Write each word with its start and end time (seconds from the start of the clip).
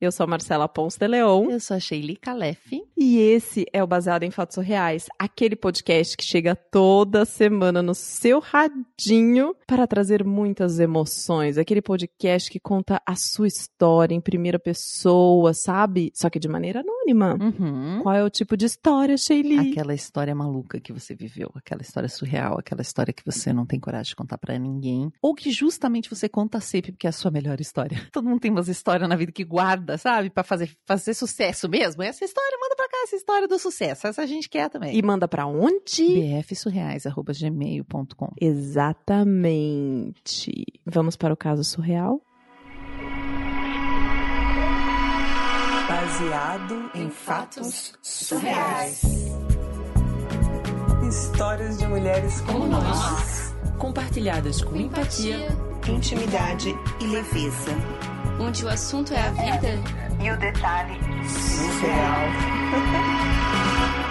Eu 0.00 0.10
sou 0.10 0.24
a 0.24 0.26
Marcela 0.26 0.66
Pons 0.66 0.96
de 0.96 1.06
Leon. 1.06 1.50
Eu 1.50 1.60
sou 1.60 1.76
a 1.76 1.80
Sheili 1.80 2.16
Calef. 2.16 2.72
E 3.02 3.18
esse 3.18 3.64
é 3.72 3.82
o 3.82 3.86
Baseado 3.86 4.24
em 4.24 4.30
Fatos 4.30 4.62
Reais, 4.62 5.06
aquele 5.18 5.56
podcast 5.56 6.14
que 6.14 6.22
chega 6.22 6.54
toda 6.54 7.24
semana 7.24 7.82
no 7.82 7.94
seu 7.94 8.40
radinho 8.40 9.56
para 9.66 9.86
trazer 9.86 10.22
muitas 10.22 10.78
emoções. 10.78 11.56
Aquele 11.56 11.80
podcast 11.80 12.50
que 12.50 12.60
conta 12.60 13.00
a 13.06 13.16
sua 13.16 13.46
história 13.46 14.14
em 14.14 14.20
primeira 14.20 14.58
pessoa, 14.58 15.54
sabe? 15.54 16.12
Só 16.14 16.28
que 16.28 16.38
de 16.38 16.46
maneira 16.46 16.80
anônima. 16.80 17.38
Uhum. 17.40 18.02
Qual 18.02 18.14
é 18.14 18.22
o 18.22 18.28
tipo 18.28 18.54
de 18.54 18.66
história, 18.66 19.16
Sheili? 19.16 19.70
Aquela 19.70 19.94
história 19.94 20.34
maluca 20.34 20.78
que 20.78 20.92
você 20.92 21.14
viveu, 21.14 21.50
aquela 21.54 21.80
história 21.80 22.08
surreal, 22.08 22.58
aquela 22.58 22.82
história 22.82 23.14
que 23.14 23.24
você 23.24 23.50
não 23.50 23.64
tem 23.64 23.80
coragem 23.80 24.10
de 24.10 24.16
contar 24.16 24.36
para 24.36 24.58
ninguém, 24.58 25.10
ou 25.22 25.34
que 25.34 25.50
justamente 25.50 26.10
você 26.10 26.28
conta 26.28 26.60
sempre 26.60 26.92
porque 26.92 27.06
é 27.06 27.10
a 27.10 27.14
sua 27.14 27.30
melhor 27.30 27.62
história. 27.62 27.96
Todo 28.12 28.28
mundo 28.28 28.40
tem 28.40 28.50
umas 28.50 28.68
histórias 28.68 29.08
na 29.08 29.16
vida 29.16 29.32
que 29.32 29.42
guarda, 29.42 29.96
sabe? 29.96 30.28
Para 30.28 30.44
fazer, 30.44 30.70
fazer 30.86 31.14
sucesso 31.14 31.66
mesmo. 31.66 32.02
Essa 32.02 32.26
história, 32.26 32.58
manda 32.60 32.76
pra 32.76 32.89
cá 32.90 33.04
essa 33.04 33.16
história 33.16 33.46
do 33.48 33.58
sucesso. 33.58 34.06
Essa 34.06 34.22
a 34.22 34.26
gente 34.26 34.48
quer 34.48 34.68
também. 34.68 34.96
E 34.96 35.02
manda 35.02 35.26
pra 35.28 35.46
onde? 35.46 36.04
bfsurreais.gmail.com 36.42 38.32
Exatamente. 38.40 40.10
Vamos 40.84 41.16
para 41.16 41.32
o 41.32 41.36
caso 41.36 41.62
surreal? 41.64 42.20
Baseado 45.88 46.90
em 46.94 47.08
fatos 47.10 47.94
surreais. 48.02 49.02
Histórias 51.08 51.78
de 51.78 51.86
mulheres 51.88 52.40
como 52.42 52.66
nós, 52.66 53.54
compartilhadas 53.78 54.62
com 54.62 54.76
empatia, 54.76 55.48
intimidade 55.88 56.74
e 57.00 57.06
leveza. 57.06 57.70
onde 58.40 58.64
o 58.64 58.68
assunto 58.68 59.12
é 59.12 59.20
a 59.20 59.30
vida 59.30 59.68
E 60.22 60.30
o 60.30 60.36
detalhe 60.38 60.98
surreal. 61.28 62.26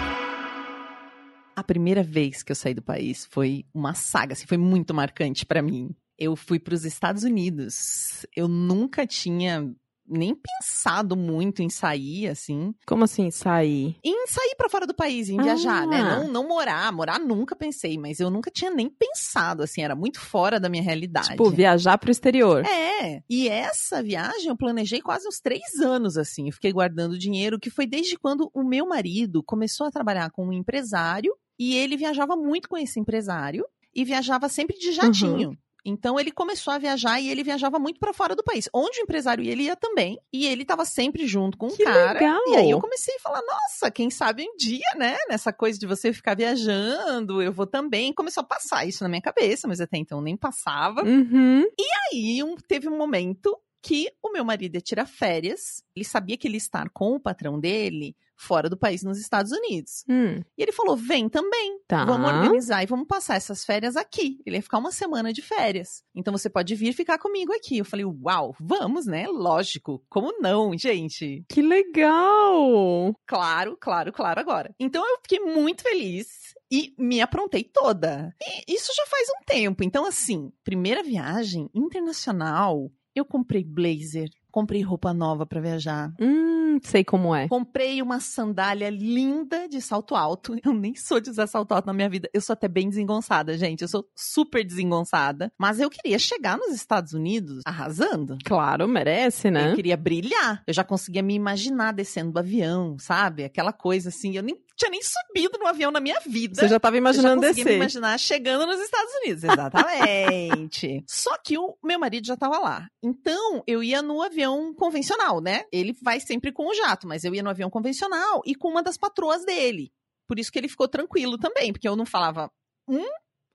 A 1.56 1.62
primeira 1.62 2.02
vez 2.02 2.42
que 2.42 2.50
eu 2.52 2.56
saí 2.56 2.72
do 2.72 2.80
país 2.80 3.26
foi 3.30 3.66
uma 3.74 3.92
saga, 3.92 4.32
assim, 4.32 4.46
foi 4.46 4.56
muito 4.56 4.94
marcante 4.94 5.44
pra 5.44 5.60
mim. 5.60 5.94
Eu 6.18 6.34
fui 6.34 6.58
para 6.58 6.72
os 6.72 6.86
Estados 6.86 7.22
Unidos. 7.22 8.24
Eu 8.34 8.48
nunca 8.48 9.06
tinha 9.06 9.70
nem 10.10 10.34
pensado 10.34 11.16
muito 11.16 11.62
em 11.62 11.68
sair, 11.70 12.28
assim. 12.28 12.74
Como 12.86 13.04
assim 13.04 13.30
sair? 13.30 13.96
Em 14.04 14.26
sair 14.26 14.54
pra 14.56 14.68
fora 14.68 14.86
do 14.86 14.94
país, 14.94 15.28
em 15.28 15.38
Ah. 15.38 15.42
viajar, 15.42 15.86
né? 15.86 16.02
Não, 16.02 16.28
não 16.28 16.48
morar. 16.48 16.92
Morar 16.92 17.18
nunca 17.20 17.54
pensei, 17.54 17.96
mas 17.96 18.18
eu 18.20 18.28
nunca 18.30 18.50
tinha 18.50 18.70
nem 18.70 18.88
pensado, 18.88 19.62
assim. 19.62 19.82
Era 19.82 19.94
muito 19.94 20.20
fora 20.20 20.58
da 20.58 20.68
minha 20.68 20.82
realidade. 20.82 21.28
Tipo, 21.30 21.50
viajar 21.50 21.96
pro 21.98 22.10
exterior. 22.10 22.64
É, 22.66 23.22
e 23.30 23.48
essa 23.48 24.02
viagem 24.02 24.48
eu 24.48 24.56
planejei 24.56 25.00
quase 25.00 25.26
uns 25.28 25.40
três 25.40 25.78
anos, 25.80 26.16
assim. 26.16 26.48
Eu 26.48 26.52
fiquei 26.52 26.72
guardando 26.72 27.18
dinheiro, 27.18 27.58
que 27.58 27.70
foi 27.70 27.86
desde 27.86 28.16
quando 28.18 28.50
o 28.52 28.62
meu 28.64 28.86
marido 28.86 29.42
começou 29.42 29.86
a 29.86 29.90
trabalhar 29.90 30.30
com 30.30 30.46
um 30.46 30.52
empresário 30.52 31.32
e 31.58 31.74
ele 31.76 31.96
viajava 31.96 32.34
muito 32.36 32.68
com 32.68 32.76
esse 32.76 32.98
empresário 32.98 33.64
e 33.94 34.04
viajava 34.04 34.48
sempre 34.48 34.78
de 34.78 34.92
jatinho. 34.92 35.56
Então 35.84 36.18
ele 36.18 36.30
começou 36.30 36.72
a 36.72 36.78
viajar 36.78 37.20
e 37.20 37.28
ele 37.30 37.42
viajava 37.42 37.78
muito 37.78 37.98
pra 38.00 38.12
fora 38.12 38.34
do 38.36 38.42
país. 38.44 38.68
Onde 38.72 39.00
o 39.00 39.02
empresário 39.02 39.42
ia, 39.44 39.52
ele 39.52 39.64
ia 39.64 39.76
também. 39.76 40.18
E 40.32 40.46
ele 40.46 40.64
tava 40.64 40.84
sempre 40.84 41.26
junto 41.26 41.56
com 41.56 41.68
o 41.68 41.76
Que 41.76 41.84
cara. 41.84 42.12
legal! 42.12 42.40
E 42.48 42.56
aí 42.56 42.70
eu 42.70 42.80
comecei 42.80 43.14
a 43.16 43.20
falar: 43.20 43.40
nossa, 43.42 43.90
quem 43.90 44.10
sabe 44.10 44.42
um 44.48 44.56
dia, 44.56 44.80
né? 44.96 45.16
Nessa 45.28 45.52
coisa 45.52 45.78
de 45.78 45.86
você 45.86 46.12
ficar 46.12 46.36
viajando, 46.36 47.40
eu 47.42 47.52
vou 47.52 47.66
também. 47.66 48.12
Começou 48.12 48.42
a 48.42 48.46
passar 48.46 48.86
isso 48.86 49.02
na 49.02 49.08
minha 49.08 49.22
cabeça, 49.22 49.66
mas 49.68 49.80
até 49.80 49.96
então 49.98 50.20
nem 50.20 50.36
passava. 50.36 51.02
Uhum. 51.04 51.64
Aí 52.12 52.42
um- 52.42 52.56
teve 52.56 52.88
um 52.88 52.96
momento 52.96 53.56
que 53.82 54.10
o 54.22 54.30
meu 54.32 54.44
marido 54.44 54.74
ia 54.74 54.80
tirar 54.80 55.06
férias. 55.06 55.82
Ele 55.96 56.04
sabia 56.04 56.36
que 56.36 56.46
ele 56.46 56.54
ia 56.54 56.58
estar 56.58 56.88
com 56.90 57.14
o 57.14 57.20
patrão 57.20 57.58
dele 57.58 58.16
fora 58.42 58.70
do 58.70 58.76
país, 58.76 59.02
nos 59.02 59.18
Estados 59.18 59.52
Unidos. 59.52 60.02
Hum, 60.08 60.40
E 60.56 60.62
ele 60.62 60.72
falou: 60.72 60.96
vem 60.96 61.28
também. 61.28 61.78
tá. 61.86 62.06
Vamos 62.06 62.30
organizar 62.30 62.82
e 62.82 62.86
vamos 62.86 63.06
passar 63.06 63.34
essas 63.36 63.64
férias 63.66 63.96
aqui. 63.96 64.40
Ele 64.46 64.56
ia 64.56 64.62
ficar 64.62 64.78
uma 64.78 64.90
semana 64.92 65.30
de 65.30 65.42
férias. 65.42 66.02
Então 66.14 66.32
você 66.32 66.48
pode 66.48 66.74
vir 66.74 66.94
ficar 66.94 67.18
comigo 67.18 67.52
aqui. 67.52 67.76
Eu 67.78 67.84
falei: 67.84 68.06
uau, 68.06 68.54
vamos, 68.58 69.04
né? 69.04 69.26
Lógico. 69.28 70.02
Como 70.08 70.40
não, 70.40 70.76
gente? 70.76 71.44
Que 71.50 71.60
legal! 71.60 73.14
Claro, 73.26 73.76
claro, 73.78 74.12
claro 74.12 74.40
agora. 74.40 74.74
Então 74.78 75.06
eu 75.06 75.18
fiquei 75.22 75.40
muito 75.40 75.82
feliz 75.82 76.54
e 76.70 76.94
me 76.98 77.20
aprontei 77.20 77.62
toda. 77.64 78.34
E 78.66 78.74
isso 78.74 78.92
já 78.96 79.04
faz 79.06 79.28
um 79.28 79.44
tempo. 79.44 79.82
Então, 79.84 80.06
assim, 80.06 80.50
primeira 80.64 81.02
viagem 81.02 81.68
internacional, 81.74 82.90
eu 83.14 83.24
comprei 83.24 83.64
blazer, 83.64 84.28
comprei 84.50 84.82
roupa 84.82 85.12
nova 85.12 85.46
pra 85.46 85.60
viajar. 85.60 86.12
Hum, 86.20 86.78
sei 86.82 87.04
como 87.04 87.34
é. 87.34 87.48
Comprei 87.48 88.00
uma 88.02 88.20
sandália 88.20 88.90
linda 88.90 89.68
de 89.68 89.80
salto 89.80 90.14
alto. 90.14 90.56
Eu 90.64 90.72
nem 90.72 90.94
sou 90.94 91.20
de 91.20 91.30
usar 91.30 91.46
salto 91.46 91.72
alto 91.72 91.86
na 91.86 91.92
minha 91.92 92.08
vida. 92.08 92.28
Eu 92.32 92.40
sou 92.40 92.52
até 92.52 92.68
bem 92.68 92.88
desengonçada, 92.88 93.56
gente. 93.56 93.82
Eu 93.82 93.88
sou 93.88 94.06
super 94.14 94.64
desengonçada. 94.64 95.52
Mas 95.58 95.80
eu 95.80 95.90
queria 95.90 96.18
chegar 96.18 96.56
nos 96.56 96.72
Estados 96.72 97.12
Unidos 97.12 97.62
arrasando. 97.64 98.38
Claro, 98.44 98.86
merece, 98.86 99.50
né? 99.50 99.70
Eu 99.70 99.74
queria 99.74 99.96
brilhar. 99.96 100.62
Eu 100.66 100.74
já 100.74 100.84
conseguia 100.84 101.22
me 101.22 101.34
imaginar 101.34 101.92
descendo 101.92 102.32
do 102.32 102.38
avião, 102.38 102.96
sabe? 102.98 103.44
Aquela 103.44 103.72
coisa 103.72 104.08
assim. 104.10 104.36
Eu 104.36 104.42
nem 104.42 104.56
tinha 104.80 104.90
nem 104.90 105.02
subido 105.02 105.58
no 105.58 105.66
avião 105.66 105.90
na 105.90 106.00
minha 106.00 106.18
vida. 106.26 106.54
Você 106.54 106.68
já 106.68 106.80
tava 106.80 106.96
imaginando 106.96 107.44
eu 107.44 107.48
já 107.48 107.54
descer. 107.54 107.76
imaginar 107.76 108.18
chegando 108.18 108.66
nos 108.66 108.80
Estados 108.80 109.12
Unidos, 109.22 109.44
exatamente. 109.44 111.04
Só 111.06 111.36
que 111.36 111.58
o 111.58 111.76
meu 111.84 111.98
marido 111.98 112.26
já 112.26 112.36
tava 112.36 112.58
lá. 112.58 112.88
Então, 113.02 113.62
eu 113.66 113.82
ia 113.82 114.00
no 114.00 114.22
avião 114.22 114.72
convencional, 114.74 115.40
né? 115.40 115.64
Ele 115.70 115.94
vai 116.00 116.18
sempre 116.18 116.50
com 116.50 116.66
o 116.66 116.74
jato, 116.74 117.06
mas 117.06 117.24
eu 117.24 117.34
ia 117.34 117.42
no 117.42 117.50
avião 117.50 117.68
convencional 117.68 118.40
e 118.46 118.54
com 118.54 118.68
uma 118.68 118.82
das 118.82 118.96
patroas 118.96 119.44
dele. 119.44 119.92
Por 120.26 120.38
isso 120.38 120.50
que 120.50 120.58
ele 120.58 120.68
ficou 120.68 120.88
tranquilo 120.88 121.36
também, 121.36 121.72
porque 121.72 121.88
eu 121.88 121.96
não 121.96 122.06
falava 122.06 122.50
um 122.88 123.04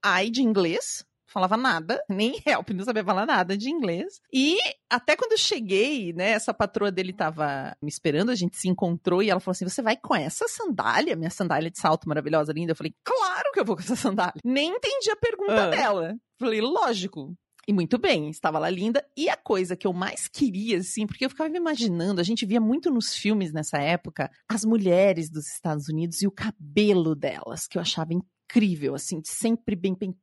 ai 0.02 0.30
de 0.30 0.42
inglês, 0.42 1.04
falava 1.36 1.56
nada, 1.58 2.02
nem 2.08 2.40
help, 2.46 2.70
não 2.70 2.84
sabia 2.84 3.04
falar 3.04 3.26
nada 3.26 3.56
de 3.58 3.68
inglês. 3.70 4.20
E 4.32 4.56
até 4.90 5.14
quando 5.14 5.32
eu 5.32 5.38
cheguei, 5.38 6.14
né, 6.14 6.30
essa 6.30 6.54
patroa 6.54 6.90
dele 6.90 7.12
tava 7.12 7.76
me 7.82 7.88
esperando, 7.90 8.30
a 8.30 8.34
gente 8.34 8.56
se 8.56 8.68
encontrou 8.68 9.22
e 9.22 9.28
ela 9.28 9.38
falou 9.40 9.52
assim: 9.52 9.68
"Você 9.68 9.82
vai 9.82 9.96
com 9.96 10.14
essa 10.14 10.48
sandália, 10.48 11.14
minha 11.14 11.28
sandália 11.30 11.70
de 11.70 11.78
salto 11.78 12.08
maravilhosa 12.08 12.52
linda?" 12.54 12.72
Eu 12.72 12.76
falei: 12.76 12.94
"Claro 13.04 13.50
que 13.52 13.60
eu 13.60 13.64
vou 13.66 13.76
com 13.76 13.82
essa 13.82 13.96
sandália". 13.96 14.40
Nem 14.42 14.70
entendi 14.70 15.10
a 15.10 15.16
pergunta 15.16 15.64
Ah. 15.66 15.68
dela. 15.70 16.14
Falei: 16.40 16.60
"Lógico". 16.62 17.34
E 17.68 17.72
muito 17.72 17.98
bem, 17.98 18.30
estava 18.30 18.60
lá 18.60 18.70
linda. 18.70 19.04
E 19.16 19.28
a 19.28 19.36
coisa 19.36 19.74
que 19.76 19.86
eu 19.88 19.92
mais 19.92 20.28
queria, 20.28 20.78
assim, 20.78 21.04
porque 21.04 21.24
eu 21.26 21.30
ficava 21.30 21.50
me 21.50 21.58
imaginando, 21.58 22.20
a 22.20 22.24
gente 22.24 22.46
via 22.46 22.60
muito 22.60 22.90
nos 22.92 23.14
filmes 23.14 23.52
nessa 23.52 23.76
época, 23.78 24.30
as 24.48 24.64
mulheres 24.64 25.28
dos 25.28 25.48
Estados 25.48 25.88
Unidos 25.88 26.22
e 26.22 26.28
o 26.28 26.30
cabelo 26.30 27.14
delas, 27.16 27.66
que 27.66 27.76
eu 27.76 27.82
achava 27.82 28.10
incrível, 28.14 28.94
assim, 28.94 29.20
sempre 29.24 29.74
bem 29.74 29.96
penteado, 29.96 30.20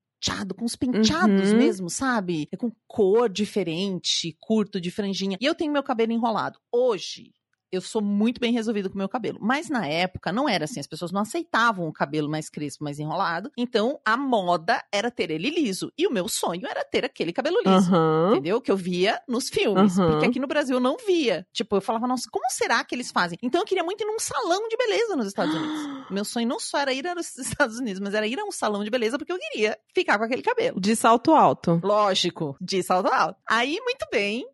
com 0.56 0.66
os 0.66 0.75
penteados 0.75 1.51
Uhum. 1.51 1.57
mesmo, 1.57 1.89
sabe? 1.89 2.47
É 2.51 2.57
com 2.57 2.72
cor 2.88 3.29
diferente, 3.29 4.35
curto, 4.39 4.79
de 4.79 4.89
franjinha. 4.91 5.38
E 5.41 5.45
eu 5.45 5.56
tenho 5.56 5.72
meu 5.72 5.84
cabelo 5.84 6.11
enrolado. 6.11 6.59
Hoje, 6.72 7.31
eu 7.73 7.81
sou 7.81 8.01
muito 8.01 8.39
bem 8.39 8.53
resolvido 8.53 8.89
com 8.89 8.95
o 8.95 8.97
meu 8.97 9.09
cabelo. 9.09 9.39
Mas 9.41 9.69
na 9.69 9.88
época 9.88 10.31
não 10.31 10.47
era 10.47 10.66
assim, 10.66 10.79
as 10.79 10.88
pessoas 10.88 11.11
não 11.11 11.22
aceitavam 11.22 11.88
o 11.88 11.94
cabelo 11.94 12.29
mais 12.29 12.50
crespo, 12.50 12.84
mais 12.84 13.00
enrolado. 13.00 13.51
Então 13.57 14.00
a 14.06 14.16
moda 14.16 14.84
era 14.91 15.09
ter 15.09 15.31
ele 15.31 15.50
liso. 15.50 15.91
E 15.97 16.06
o 16.06 16.11
meu 16.11 16.28
sonho 16.28 16.67
era 16.67 16.85
ter 16.85 17.03
aquele 17.03 17.34
cabelo 17.34 17.57
liso. 17.57 17.94
Aham. 17.94 18.34
Entendeu? 18.34 18.61
Que 18.61 18.72
eu 18.72 18.78
via 18.78 19.19
nos 19.28 19.50
filmes. 19.50 19.97
Uhum. 19.97 20.11
Porque 20.11 20.25
aqui 20.28 20.39
no 20.39 20.47
Brasil 20.47 20.75
eu 20.75 20.79
não 20.79 20.97
via. 20.97 21.47
Tipo, 21.51 21.78
eu 21.78 21.81
falava, 21.81 22.07
nossa, 22.07 22.29
como 22.31 22.45
será 22.50 22.84
que 22.84 22.94
eles 22.94 23.11
fazem? 23.11 23.38
Então 23.41 23.61
eu 23.61 23.66
queria 23.66 23.84
muito 23.84 24.01
ir 24.01 24.05
num 24.05 24.19
salão 24.19 24.67
de 24.69 24.78
beleza 24.78 25.16
nos 25.16 25.28
Estados 25.28 25.55
Unidos. 25.55 26.11
Meu 26.11 26.23
sonho 26.23 26.47
não 26.47 26.59
só 26.59 26.78
era 26.78 26.94
ir 26.94 27.07
aos 27.07 27.38
Estados 27.38 27.79
Unidos, 27.79 28.00
mas 28.00 28.13
era 28.13 28.28
ir 28.28 28.40
a 28.40 28.45
um 28.45 28.51
salão 28.51 28.84
de 28.84 28.90
beleza 28.90 29.17
porque 29.17 29.34
eu 29.34 29.40
queria 29.40 29.78
ficar 29.94 30.17
com 30.17 30.25
aquele 30.25 30.44
cabelo. 30.44 30.79
De 30.79 30.95
salto 30.95 31.34
alto. 31.34 31.81
Lógico, 31.84 32.55
de 32.61 32.84
salto 32.84 33.11
alto. 33.11 33.40
Aí, 33.50 33.79
muito 33.81 34.05
bem, 34.11 34.45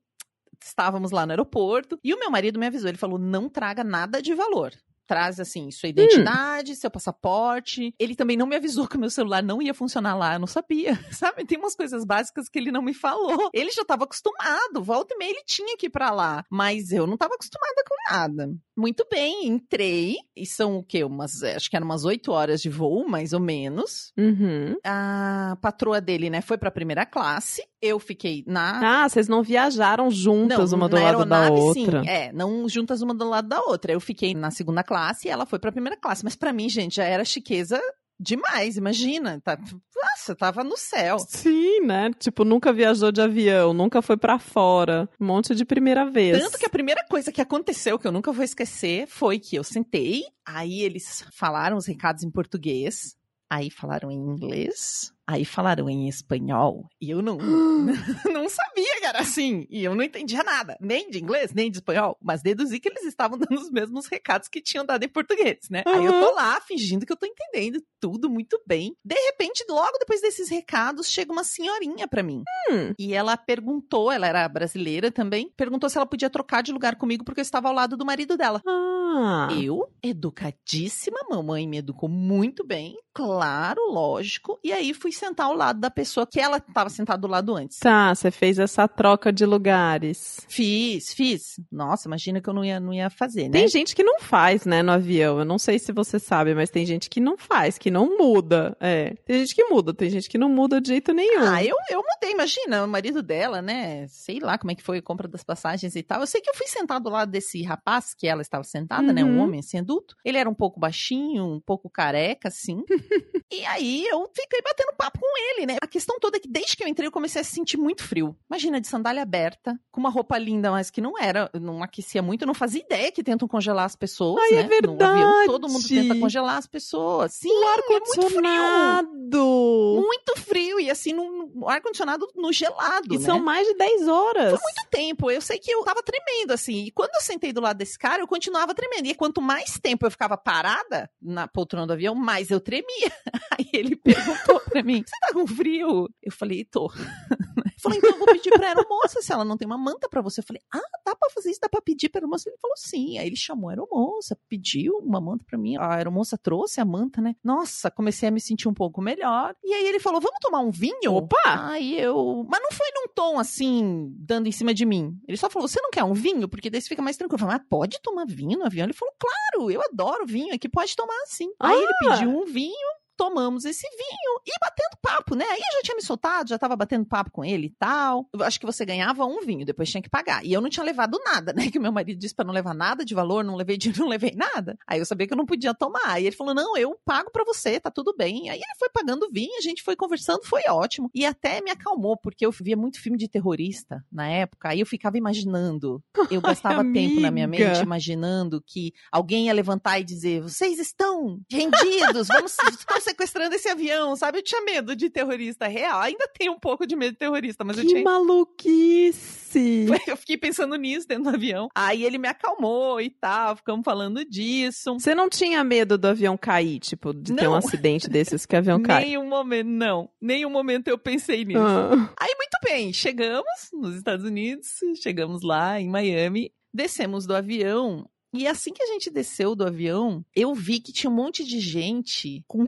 estávamos 0.61 1.11
lá 1.11 1.25
no 1.25 1.31
aeroporto 1.31 1.99
e 2.03 2.13
o 2.13 2.19
meu 2.19 2.29
marido 2.31 2.59
me 2.59 2.67
avisou, 2.67 2.89
ele 2.89 2.97
falou, 2.97 3.17
não 3.19 3.49
traga 3.49 3.83
nada 3.83 4.21
de 4.21 4.33
valor. 4.33 4.73
Traz, 5.07 5.39
assim, 5.39 5.71
sua 5.71 5.89
identidade, 5.89 6.75
seu 6.75 6.91
passaporte. 6.91 7.95
Ele 7.97 8.15
também 8.15 8.37
não 8.37 8.45
me 8.45 8.55
avisou 8.55 8.87
que 8.87 8.95
o 8.95 8.99
meu 8.99 9.09
celular 9.09 9.41
não 9.41 9.59
ia 9.59 9.73
funcionar 9.73 10.15
lá, 10.15 10.33
eu 10.35 10.39
não 10.39 10.45
sabia, 10.45 10.93
sabe? 11.11 11.45
Tem 11.45 11.57
umas 11.57 11.75
coisas 11.75 12.05
básicas 12.05 12.47
que 12.47 12.59
ele 12.59 12.71
não 12.71 12.83
me 12.83 12.93
falou. 12.93 13.49
Ele 13.51 13.71
já 13.71 13.81
estava 13.81 14.03
acostumado, 14.03 14.83
volta 14.83 15.15
e 15.15 15.17
meia 15.17 15.31
ele 15.31 15.43
tinha 15.47 15.75
que 15.77 15.87
ir 15.87 15.89
pra 15.89 16.11
lá. 16.11 16.45
Mas 16.47 16.91
eu 16.91 17.07
não 17.07 17.15
estava 17.15 17.33
acostumada 17.33 17.83
com 17.87 18.13
nada. 18.13 18.53
Muito 18.77 19.03
bem, 19.11 19.47
entrei, 19.47 20.15
e 20.35 20.45
são 20.45 20.77
o 20.77 20.83
quê? 20.83 21.03
Umas, 21.03 21.41
eh, 21.41 21.55
acho 21.55 21.71
que 21.71 21.75
eram 21.75 21.85
umas 21.87 22.05
oito 22.05 22.31
horas 22.31 22.61
de 22.61 22.69
voo, 22.69 23.09
mais 23.09 23.33
ou 23.33 23.39
menos 23.39 24.13
Uhum. 24.17 24.75
a 24.85 25.57
patroa 25.59 25.99
dele, 25.99 26.29
né, 26.29 26.39
foi 26.39 26.57
pra 26.57 26.69
primeira 26.71 27.03
classe. 27.05 27.63
Eu 27.81 27.97
fiquei 27.99 28.43
na. 28.45 29.03
Ah, 29.03 29.09
vocês 29.09 29.27
não 29.27 29.41
viajaram 29.41 30.11
juntas 30.11 30.73
uma 30.73 30.89
do 30.89 30.97
lado 30.97 31.25
da 31.25 31.49
outra. 31.49 32.03
Sim, 32.03 32.09
é, 32.09 32.31
não 32.33 32.67
juntas 32.67 33.01
uma 33.01 33.13
do 33.13 33.27
lado 33.27 33.47
da 33.47 33.61
outra. 33.61 33.93
Eu 33.93 34.01
fiquei 34.01 34.33
na 34.33 34.51
segunda 34.51 34.83
classe 34.83 35.27
e 35.27 35.31
ela 35.31 35.45
foi 35.45 35.59
pra 35.59 35.71
primeira 35.71 35.95
classe. 35.95 36.23
Mas 36.23 36.35
pra 36.35 36.51
mim, 36.51 36.67
gente, 36.67 36.97
já 36.97 37.05
era 37.05 37.23
chiqueza 37.23 37.79
demais, 38.19 38.75
imagina. 38.75 39.39
Tá, 39.41 39.57
nossa, 39.95 40.35
tava 40.35 40.63
no 40.63 40.75
céu. 40.75 41.17
Sim, 41.19 41.81
né? 41.81 42.11
Tipo, 42.19 42.43
nunca 42.43 42.73
viajou 42.73 43.11
de 43.11 43.21
avião, 43.21 43.73
nunca 43.73 44.01
foi 44.01 44.17
pra 44.17 44.37
fora. 44.37 45.09
Um 45.19 45.25
monte 45.25 45.55
de 45.55 45.63
primeira 45.63 46.09
vez. 46.09 46.37
Tanto 46.37 46.57
que 46.57 46.65
a 46.65 46.69
primeira 46.69 47.05
coisa 47.05 47.31
que 47.31 47.41
aconteceu, 47.41 47.97
que 47.97 48.05
eu 48.05 48.11
nunca 48.11 48.31
vou 48.31 48.43
esquecer, 48.43 49.07
foi 49.07 49.39
que 49.39 49.55
eu 49.55 49.63
sentei, 49.63 50.25
aí 50.45 50.81
eles 50.81 51.25
falaram 51.33 51.77
os 51.77 51.85
recados 51.85 52.23
em 52.23 52.29
português, 52.29 53.15
aí 53.49 53.71
falaram 53.71 54.11
em 54.11 54.17
inglês, 54.17 55.13
aí 55.29 55.45
falaram 55.45 55.87
em 55.87 56.07
espanhol, 56.07 56.89
e 56.99 57.11
eu 57.11 57.21
não, 57.21 57.37
não 58.33 58.49
sabia 58.49 58.99
que 58.99 59.05
era 59.05 59.19
assim, 59.19 59.67
e 59.69 59.83
eu 59.83 59.93
não 59.93 60.03
entendia 60.03 60.43
nada, 60.43 60.75
nem 60.81 61.09
de 61.09 61.19
inglês, 61.19 61.53
nem 61.53 61.69
de 61.69 61.77
espanhol, 61.77 62.17
mas 62.21 62.41
deduzi 62.41 62.79
que 62.79 62.89
eles 62.89 63.03
estavam 63.05 63.37
dando 63.39 63.59
os 63.59 63.69
mesmos 63.69 64.07
recados 64.07 64.47
que 64.47 64.61
tinham 64.61 64.85
dado 64.85 65.03
em 65.03 65.09
português, 65.09 65.59
né? 65.69 65.83
Aí 65.85 66.03
eu 66.03 66.13
tô 66.13 66.33
lá, 66.33 66.59
fingindo 66.61 67.05
que 67.05 67.11
eu 67.11 67.17
tô 67.17 67.27
entendendo 67.27 67.81
tudo 67.99 68.29
muito 68.29 68.59
bem. 68.65 68.95
De 69.05 69.15
repente, 69.15 69.63
logo 69.69 69.97
depois 69.99 70.21
desses 70.21 70.49
recados, 70.49 71.09
chega 71.09 71.31
uma 71.31 71.43
senhorinha 71.43 72.07
pra 72.07 72.23
mim. 72.23 72.43
Hum. 72.71 72.93
E 72.97 73.13
ela 73.13 73.37
perguntou, 73.37 74.11
ela 74.11 74.27
era 74.27 74.47
brasileira 74.47 75.11
também, 75.11 75.51
perguntou 75.55 75.89
se 75.89 75.97
ela 75.97 76.05
podia 76.05 76.29
trocar 76.29 76.63
de 76.63 76.71
lugar 76.71 76.95
comigo 76.95 77.23
porque 77.23 77.41
eu 77.41 77.43
estava 77.43 77.67
ao 77.67 77.73
lado 77.73 77.95
do 77.95 78.05
marido 78.05 78.35
dela. 78.35 78.61
Ah. 78.67 79.49
Eu, 79.61 79.91
educadíssima, 80.01 81.19
mamãe 81.29 81.67
me 81.67 81.77
educou 81.77 82.09
muito 82.09 82.65
bem, 82.65 82.95
claro, 83.13 83.81
lógico. 83.91 84.59
E 84.63 84.71
aí 84.71 84.93
fui 84.93 85.11
sentar 85.11 85.47
ao 85.47 85.53
lado 85.55 85.79
da 85.79 85.89
pessoa 85.89 86.25
que 86.27 86.39
ela 86.39 86.57
estava 86.57 86.89
sentada 86.89 87.19
do 87.21 87.27
lado 87.27 87.55
antes. 87.55 87.79
Tá, 87.79 88.13
você 88.13 88.31
fez 88.31 88.59
essa 88.59 88.87
troca 88.87 89.31
de 89.31 89.45
lugares. 89.45 90.45
Fiz, 90.47 91.13
fiz. 91.13 91.59
Nossa, 91.71 92.07
imagina 92.07 92.41
que 92.41 92.49
eu 92.49 92.53
não 92.53 92.63
ia, 92.63 92.79
não 92.79 92.93
ia 92.93 93.09
fazer, 93.09 93.43
né? 93.49 93.51
Tem 93.59 93.67
gente 93.67 93.95
que 93.95 94.03
não 94.03 94.19
faz, 94.19 94.65
né, 94.65 94.81
no 94.81 94.91
avião. 94.91 95.39
Eu 95.39 95.45
não 95.45 95.57
sei 95.59 95.79
se 95.79 95.91
você 95.91 96.19
sabe, 96.19 96.53
mas 96.53 96.69
tem 96.69 96.85
gente 96.85 97.09
que 97.09 97.19
não 97.19 97.37
faz, 97.37 97.77
que 97.77 97.89
não 97.91 98.17
muda. 98.17 98.75
É. 98.79 99.13
Tem 99.25 99.39
gente 99.39 99.55
que 99.55 99.63
muda, 99.65 99.93
tem 99.93 100.09
gente 100.09 100.29
que 100.29 100.37
não 100.37 100.49
muda 100.49 100.79
de 100.81 100.89
jeito 100.89 101.13
nenhum. 101.13 101.41
Ah, 101.43 101.63
eu, 101.63 101.75
eu 101.89 102.01
mudei, 102.03 102.31
imagina, 102.31 102.83
o 102.83 102.87
marido 102.87 103.21
dela, 103.23 103.61
né? 103.61 104.05
Sei 104.07 104.39
lá 104.39 104.57
como 104.57 104.71
é 104.71 104.75
que 104.75 104.83
foi 104.83 104.99
a 104.99 105.01
compra 105.01 105.27
das 105.27 105.43
passagens 105.43 105.95
e 105.95 106.03
tal. 106.03 106.21
Eu 106.21 106.27
sei 106.27 106.41
que 106.41 106.49
eu 106.49 106.55
fui 106.55 106.67
sentar 106.67 106.99
do 106.99 107.09
lado 107.09 107.31
desse 107.31 107.61
rapaz 107.63 108.13
que 108.13 108.27
ela 108.27 108.41
estava 108.41 108.63
sentada, 108.63 109.11
né? 109.13 109.23
Um 109.23 109.29
Uhum. 109.29 109.43
homem 109.43 109.59
assim, 109.59 109.77
adulto. 109.77 110.15
Ele 110.25 110.37
era 110.37 110.49
um 110.49 110.53
pouco 110.55 110.79
baixinho, 110.79 111.45
um 111.45 111.59
pouco 111.59 111.89
careca, 111.89 112.47
assim. 112.47 112.83
e 113.51 113.65
aí 113.65 114.05
eu 114.07 114.29
fiquei 114.35 114.61
batendo 114.61 114.93
papo 114.97 115.19
com 115.19 115.37
ele, 115.55 115.65
né? 115.65 115.77
A 115.81 115.87
questão 115.87 116.19
toda 116.19 116.37
é 116.37 116.39
que 116.39 116.47
desde 116.47 116.75
que 116.75 116.83
eu 116.83 116.87
entrei 116.87 117.07
eu 117.07 117.11
comecei 117.11 117.41
a 117.41 117.43
se 117.43 117.51
sentir 117.51 117.77
muito 117.77 118.03
frio. 118.03 118.35
Imagina, 118.49 118.79
de 118.79 118.87
sandália 118.87 119.21
aberta, 119.23 119.79
com 119.91 119.99
uma 119.99 120.09
roupa 120.09 120.37
linda, 120.37 120.71
mas 120.71 120.89
que 120.89 121.01
não 121.01 121.17
era, 121.17 121.49
não 121.53 121.81
aquecia 121.83 122.21
muito, 122.21 122.43
eu 122.43 122.47
não 122.47 122.53
fazia 122.53 122.81
ideia 122.81 123.11
que 123.11 123.23
tentam 123.23 123.47
congelar 123.47 123.85
as 123.85 123.95
pessoas, 123.95 124.41
Ai, 124.43 124.51
né? 124.51 124.61
é 124.61 124.87
No 124.87 124.93
avião, 124.93 125.17
verdade. 125.29 125.45
todo 125.47 125.69
mundo 125.69 125.87
tenta 125.87 126.15
congelar 126.19 126.57
as 126.57 126.67
pessoas. 126.67 127.33
Sim, 127.33 127.49
o 127.49 127.63
é 127.63 127.75
muito 127.99 128.21
frio 128.29 128.63
ar-condicionado. 128.63 130.01
muito 130.05 130.35
frio 130.37 130.79
e 130.79 130.89
assim, 130.89 131.13
no, 131.13 131.47
no 131.53 131.69
ar-condicionado 131.69 132.27
no 132.35 132.51
gelado, 132.51 133.13
E 133.13 133.17
né? 133.17 133.23
são 133.25 133.39
mais 133.39 133.67
de 133.67 133.73
10 133.75 134.07
horas. 134.07 134.49
Foi 134.51 134.59
muito 134.61 134.89
tempo. 134.89 135.31
Eu 135.31 135.41
sei 135.41 135.59
que 135.59 135.71
eu 135.71 135.83
tava 135.83 136.01
tremendo, 136.03 136.51
assim. 136.51 136.85
E 136.85 136.91
quando 136.91 137.11
eu 137.15 137.21
sentei 137.21 137.51
do 137.53 137.61
lado 137.61 137.77
desse 137.77 137.97
cara, 137.97 138.21
eu 138.21 138.27
continuava 138.27 138.73
tremendo. 138.73 139.07
E 139.07 139.13
quanto 139.15 139.41
mais 139.41 139.79
tempo 139.81 140.05
eu 140.05 140.11
ficava 140.11 140.37
parada 140.37 141.09
na 141.21 141.47
poltrona 141.47 141.85
do 141.87 141.93
avião, 141.93 142.15
mais 142.15 142.49
eu 142.51 142.59
tremia. 142.59 142.88
Aí 143.57 143.69
ele 143.73 143.95
perguntou 143.95 144.59
pra 144.61 144.83
mim: 144.83 145.03
Você 145.05 145.15
tá 145.21 145.33
com 145.33 145.47
frio? 145.47 146.09
Eu 146.21 146.31
falei: 146.31 146.65
Tô. 146.65 146.91
Falei, 147.81 147.97
então 147.97 148.11
eu 148.11 148.17
vou 148.17 148.27
pedir 148.27 148.51
pra 148.51 148.67
aeromoça 148.67 149.21
se 149.21 149.31
ela 149.31 149.45
não 149.45 149.57
tem 149.57 149.65
uma 149.65 149.77
manta 149.77 150.07
pra 150.09 150.21
você. 150.21 150.39
Eu 150.41 150.45
falei, 150.45 150.61
ah, 150.73 150.79
dá 151.05 151.15
pra 151.15 151.29
fazer 151.29 151.51
isso, 151.51 151.59
dá 151.61 151.69
pra 151.69 151.81
pedir 151.81 152.09
pra 152.09 152.19
aeromoça. 152.19 152.49
Ele 152.49 152.57
falou, 152.61 152.75
sim. 152.77 153.17
Aí 153.17 153.27
ele 153.27 153.35
chamou 153.35 153.69
a 153.69 153.73
aeromoça, 153.73 154.37
pediu 154.47 154.97
uma 154.97 155.19
manta 155.21 155.43
pra 155.45 155.57
mim. 155.57 155.75
A 155.77 155.95
aeromoça 155.95 156.37
trouxe 156.37 156.79
a 156.81 156.85
manta, 156.85 157.21
né? 157.21 157.35
Nossa, 157.43 157.89
comecei 157.91 158.29
a 158.29 158.31
me 158.31 158.39
sentir 158.41 158.67
um 158.67 158.73
pouco 158.73 159.01
melhor. 159.01 159.55
E 159.63 159.73
aí 159.73 159.87
ele 159.87 159.99
falou, 159.99 160.19
vamos 160.21 160.39
tomar 160.41 160.59
um 160.59 160.71
vinho? 160.71 161.13
Opa! 161.13 161.37
Aí 161.45 161.99
eu. 161.99 162.45
Mas 162.49 162.61
não 162.61 162.71
foi 162.71 162.87
num 162.95 163.07
tom 163.13 163.39
assim, 163.39 164.13
dando 164.17 164.47
em 164.47 164.51
cima 164.51 164.73
de 164.73 164.85
mim. 164.85 165.17
Ele 165.27 165.37
só 165.37 165.49
falou: 165.49 165.67
você 165.67 165.81
não 165.81 165.89
quer 165.91 166.03
um 166.03 166.13
vinho? 166.13 166.47
Porque 166.47 166.69
daí 166.69 166.81
você 166.81 166.87
fica 166.89 167.01
mais 167.01 167.17
tranquilo. 167.17 167.35
Eu 167.35 167.47
falei, 167.47 167.57
mas 167.59 167.67
pode 167.69 167.99
tomar 168.01 168.25
vinho 168.25 168.57
no 168.59 168.65
avião? 168.65 168.85
Ele 168.85 168.93
falou, 168.93 169.13
claro, 169.19 169.71
eu 169.71 169.81
adoro 169.81 170.25
vinho 170.25 170.53
aqui, 170.53 170.67
pode 170.69 170.95
tomar 170.95 171.13
sim. 171.25 171.49
Aí 171.59 171.77
ele 171.77 171.91
Ah! 172.07 172.11
pediu 172.13 172.29
um 172.29 172.45
vinho. 172.45 172.75
Tomamos 173.17 173.65
esse 173.65 173.85
vinho 173.89 174.39
e 174.47 174.51
batendo 174.61 174.88
papo, 175.29 175.35
né? 175.35 175.45
Aí 175.45 175.59
eu 175.59 175.77
já 175.77 175.81
tinha 175.83 175.95
me 175.95 176.01
soltado, 176.01 176.49
já 176.49 176.57
tava 176.57 176.75
batendo 176.75 177.05
papo 177.05 177.31
com 177.31 177.45
ele 177.45 177.67
e 177.67 177.75
tal. 177.77 178.27
Eu 178.33 178.43
acho 178.43 178.59
que 178.59 178.65
você 178.65 178.85
ganhava 178.85 179.25
um 179.25 179.41
vinho, 179.41 179.65
depois 179.65 179.89
tinha 179.89 180.01
que 180.01 180.09
pagar. 180.09 180.43
E 180.43 180.51
eu 180.51 180.61
não 180.61 180.69
tinha 180.69 180.83
levado 180.83 181.19
nada, 181.23 181.53
né? 181.53 181.69
Que 181.69 181.77
o 181.77 181.81
meu 181.81 181.91
marido 181.91 182.17
disse 182.17 182.33
pra 182.33 182.45
não 182.45 182.53
levar 182.53 182.73
nada 182.73 183.05
de 183.05 183.13
valor, 183.13 183.43
não 183.43 183.55
levei 183.55 183.77
dinheiro, 183.77 184.01
não 184.01 184.09
levei 184.09 184.33
nada. 184.35 184.77
Aí 184.87 184.99
eu 184.99 185.05
sabia 185.05 185.27
que 185.27 185.33
eu 185.33 185.37
não 185.37 185.45
podia 185.45 185.73
tomar. 185.73 186.07
Aí 186.07 186.25
ele 186.25 186.35
falou: 186.35 186.53
não, 186.53 186.75
eu 186.77 186.97
pago 187.05 187.29
pra 187.31 187.43
você, 187.43 187.79
tá 187.79 187.91
tudo 187.91 188.15
bem. 188.17 188.49
Aí 188.49 188.57
ele 188.57 188.77
foi 188.77 188.89
pagando 188.89 189.25
o 189.25 189.31
vinho, 189.31 189.57
a 189.57 189.61
gente 189.61 189.83
foi 189.83 189.95
conversando, 189.95 190.43
foi 190.43 190.63
ótimo. 190.67 191.09
E 191.13 191.25
até 191.25 191.61
me 191.61 191.71
acalmou, 191.71 192.17
porque 192.17 192.45
eu 192.45 192.51
via 192.51 192.77
muito 192.77 193.01
filme 193.01 193.17
de 193.17 193.27
terrorista 193.27 194.03
na 194.11 194.27
época. 194.27 194.69
Aí 194.69 194.79
eu 194.79 194.85
ficava 194.85 195.17
imaginando. 195.17 196.01
Eu 196.29 196.41
gastava 196.41 196.83
tempo 196.91 197.19
na 197.19 197.31
minha 197.31 197.47
mente 197.47 197.81
imaginando 197.81 198.61
que 198.65 198.93
alguém 199.11 199.47
ia 199.47 199.53
levantar 199.53 199.99
e 199.99 200.03
dizer: 200.03 200.41
vocês 200.41 200.79
estão 200.79 201.39
rendidos, 201.49 202.27
vamos 202.27 202.57
estão 202.69 202.99
sequestrando 203.01 203.55
esse 203.55 203.67
avião, 203.67 204.15
sabe? 204.15 204.39
Eu 204.39 204.43
tinha 204.43 204.61
medo 204.61 204.95
de 204.95 205.09
terrorista 205.19 205.67
real. 205.67 205.99
Ainda 206.01 206.27
tenho 206.27 206.53
um 206.53 206.59
pouco 206.59 206.85
de 206.87 206.95
medo 206.95 207.11
de 207.11 207.17
terrorista, 207.17 207.63
mas 207.63 207.77
eu 207.77 207.83
Que 207.83 207.89
tinha 207.89 208.03
maluquice! 208.03 209.85
eu 210.07 210.17
fiquei 210.17 210.37
pensando 210.37 210.75
nisso 210.75 211.07
dentro 211.07 211.25
do 211.25 211.29
avião. 211.29 211.69
Aí 211.75 212.03
ele 212.03 212.17
me 212.17 212.27
acalmou 212.27 213.01
e 213.01 213.09
tal, 213.09 213.55
ficamos 213.57 213.83
falando 213.83 214.23
disso. 214.23 214.93
Você 214.93 215.13
não 215.13 215.29
tinha 215.29 215.63
medo 215.63 215.97
do 215.97 216.07
avião 216.07 216.37
cair, 216.37 216.79
tipo, 216.79 217.13
de 217.13 217.35
ter 217.35 217.47
um 217.47 217.51
Não. 217.51 217.55
acidente 217.57 218.07
desses 218.09 218.45
que 218.45 218.55
o 218.55 218.59
avião 218.59 218.81
cai? 218.81 219.05
Nenhum 219.05 219.27
momento, 219.27 219.67
não. 219.67 220.09
Nenhum 220.21 220.49
momento 220.49 220.87
eu 220.87 220.97
pensei 220.97 221.43
nisso. 221.43 221.59
Ah. 221.59 222.13
Aí, 222.19 222.33
muito 222.35 222.57
bem, 222.63 222.93
chegamos 222.93 223.69
nos 223.73 223.95
Estados 223.95 224.25
Unidos, 224.25 224.67
chegamos 225.01 225.41
lá 225.41 225.79
em 225.79 225.89
Miami, 225.89 226.51
descemos 226.73 227.25
do 227.25 227.35
avião. 227.35 228.07
E 228.33 228.47
assim 228.47 228.71
que 228.71 228.83
a 228.83 228.87
gente 228.87 229.09
desceu 229.09 229.55
do 229.55 229.65
avião, 229.65 230.23
eu 230.35 230.53
vi 230.53 230.79
que 230.79 230.93
tinha 230.93 231.09
um 231.09 231.15
monte 231.15 231.43
de 231.43 231.59
gente 231.59 232.43
com 232.47 232.67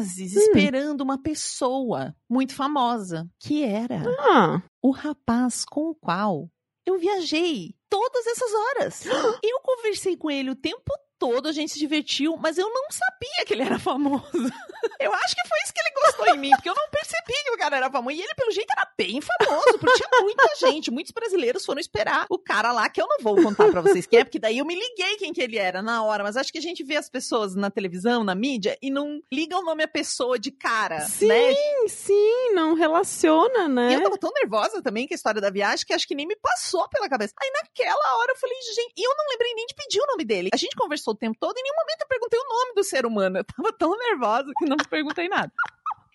Hum. 0.00 0.38
esperando 0.38 1.00
uma 1.02 1.18
pessoa 1.20 2.14
muito 2.28 2.54
famosa, 2.54 3.28
que 3.40 3.62
era 3.64 4.02
Ah, 4.20 4.62
o 4.82 4.90
rapaz 4.90 5.64
com 5.64 5.90
o 5.90 5.94
qual 5.94 6.48
eu 6.86 6.98
viajei 6.98 7.74
todas 7.90 8.26
essas 8.26 8.50
horas. 8.52 9.04
Eu 9.44 9.60
conversei 9.62 10.16
com 10.16 10.30
ele 10.30 10.50
o 10.50 10.56
tempo 10.56 10.92
todo, 11.18 11.48
a 11.48 11.52
gente 11.52 11.72
se 11.72 11.78
divertiu, 11.78 12.36
mas 12.36 12.58
eu 12.58 12.68
não 12.72 12.84
sabia 12.90 13.44
que 13.46 13.54
ele 13.54 13.62
era 13.62 13.78
famoso. 13.78 14.22
Eu 15.00 15.12
acho 15.12 15.34
que 15.34 15.48
foi 15.48 15.58
isso 15.64 15.72
que 15.74 15.80
ele 15.80 15.90
gostou 15.90 16.26
em 16.34 16.38
mim, 16.38 16.50
porque 16.50 16.68
eu 16.68 16.74
não 16.74 16.88
percebi 16.90 17.32
que 17.44 17.50
o 17.52 17.58
cara 17.58 17.76
era 17.76 17.90
famoso. 17.90 18.16
E 18.16 18.20
ele, 18.20 18.34
pelo 18.34 18.50
jeito, 18.50 18.68
era 18.76 18.88
bem 18.96 19.20
famoso, 19.20 19.78
porque 19.78 19.94
tinha 19.96 20.08
muita 20.22 20.54
gente, 20.56 20.90
muitos 20.90 21.12
brasileiros 21.12 21.64
foram 21.64 21.80
esperar 21.80 22.26
o 22.28 22.38
cara 22.38 22.72
lá, 22.72 22.88
que 22.88 23.00
eu 23.00 23.06
não 23.06 23.18
vou 23.20 23.36
contar 23.42 23.70
pra 23.70 23.80
vocês 23.80 24.06
quem 24.06 24.20
é, 24.20 24.24
porque 24.24 24.38
daí 24.38 24.58
eu 24.58 24.64
me 24.64 24.74
liguei 24.74 25.16
quem 25.16 25.32
que 25.32 25.40
ele 25.40 25.56
era 25.58 25.82
na 25.82 26.02
hora. 26.02 26.22
Mas 26.24 26.36
acho 26.36 26.50
que 26.52 26.58
a 26.58 26.62
gente 26.62 26.82
vê 26.82 26.96
as 26.96 27.08
pessoas 27.08 27.54
na 27.54 27.70
televisão, 27.70 28.24
na 28.24 28.34
mídia, 28.34 28.76
e 28.82 28.90
não 28.90 29.20
liga 29.32 29.56
o 29.58 29.62
nome 29.62 29.84
à 29.84 29.88
pessoa 29.88 30.38
de 30.38 30.50
cara, 30.50 31.00
sim, 31.00 31.26
né? 31.28 31.54
sim, 31.88 32.52
não 32.54 32.74
relaciona, 32.74 33.64
E 33.64 33.68
né? 33.68 33.94
eu 33.96 34.02
tava 34.02 34.18
tão 34.18 34.32
nervosa 34.32 34.82
também 34.82 35.06
com 35.06 35.14
a 35.14 35.16
história 35.16 35.40
da 35.40 35.50
viagem 35.50 35.84
que 35.86 35.92
acho 35.92 36.06
que 36.06 36.14
nem 36.14 36.26
me 36.26 36.36
passou 36.36 36.88
pela 36.88 37.08
cabeça. 37.08 37.34
Aí 37.40 37.50
naquela 37.62 38.18
hora 38.18 38.32
eu 38.32 38.36
falei, 38.36 38.56
gente, 38.74 38.92
e 38.96 39.02
eu 39.06 39.14
não 39.16 39.26
lembrei 39.30 39.54
nem 39.54 39.66
de 39.66 39.74
pedir 39.74 40.00
o 40.00 40.06
nome 40.06 40.24
dele. 40.24 40.50
A 40.52 40.56
gente 40.56 40.74
conversou 40.76 41.07
o 41.10 41.14
tempo 41.14 41.36
todo 41.38 41.56
e 41.56 41.60
em 41.60 41.62
nenhum 41.62 41.76
momento 41.76 42.02
eu 42.02 42.08
perguntei 42.08 42.38
o 42.38 42.48
nome 42.48 42.74
do 42.74 42.84
ser 42.84 43.06
humano. 43.06 43.38
Eu 43.38 43.44
tava 43.44 43.72
tão 43.72 43.96
nervosa 43.98 44.52
que 44.58 44.66
não 44.66 44.76
perguntei 44.76 45.28
nada. 45.28 45.52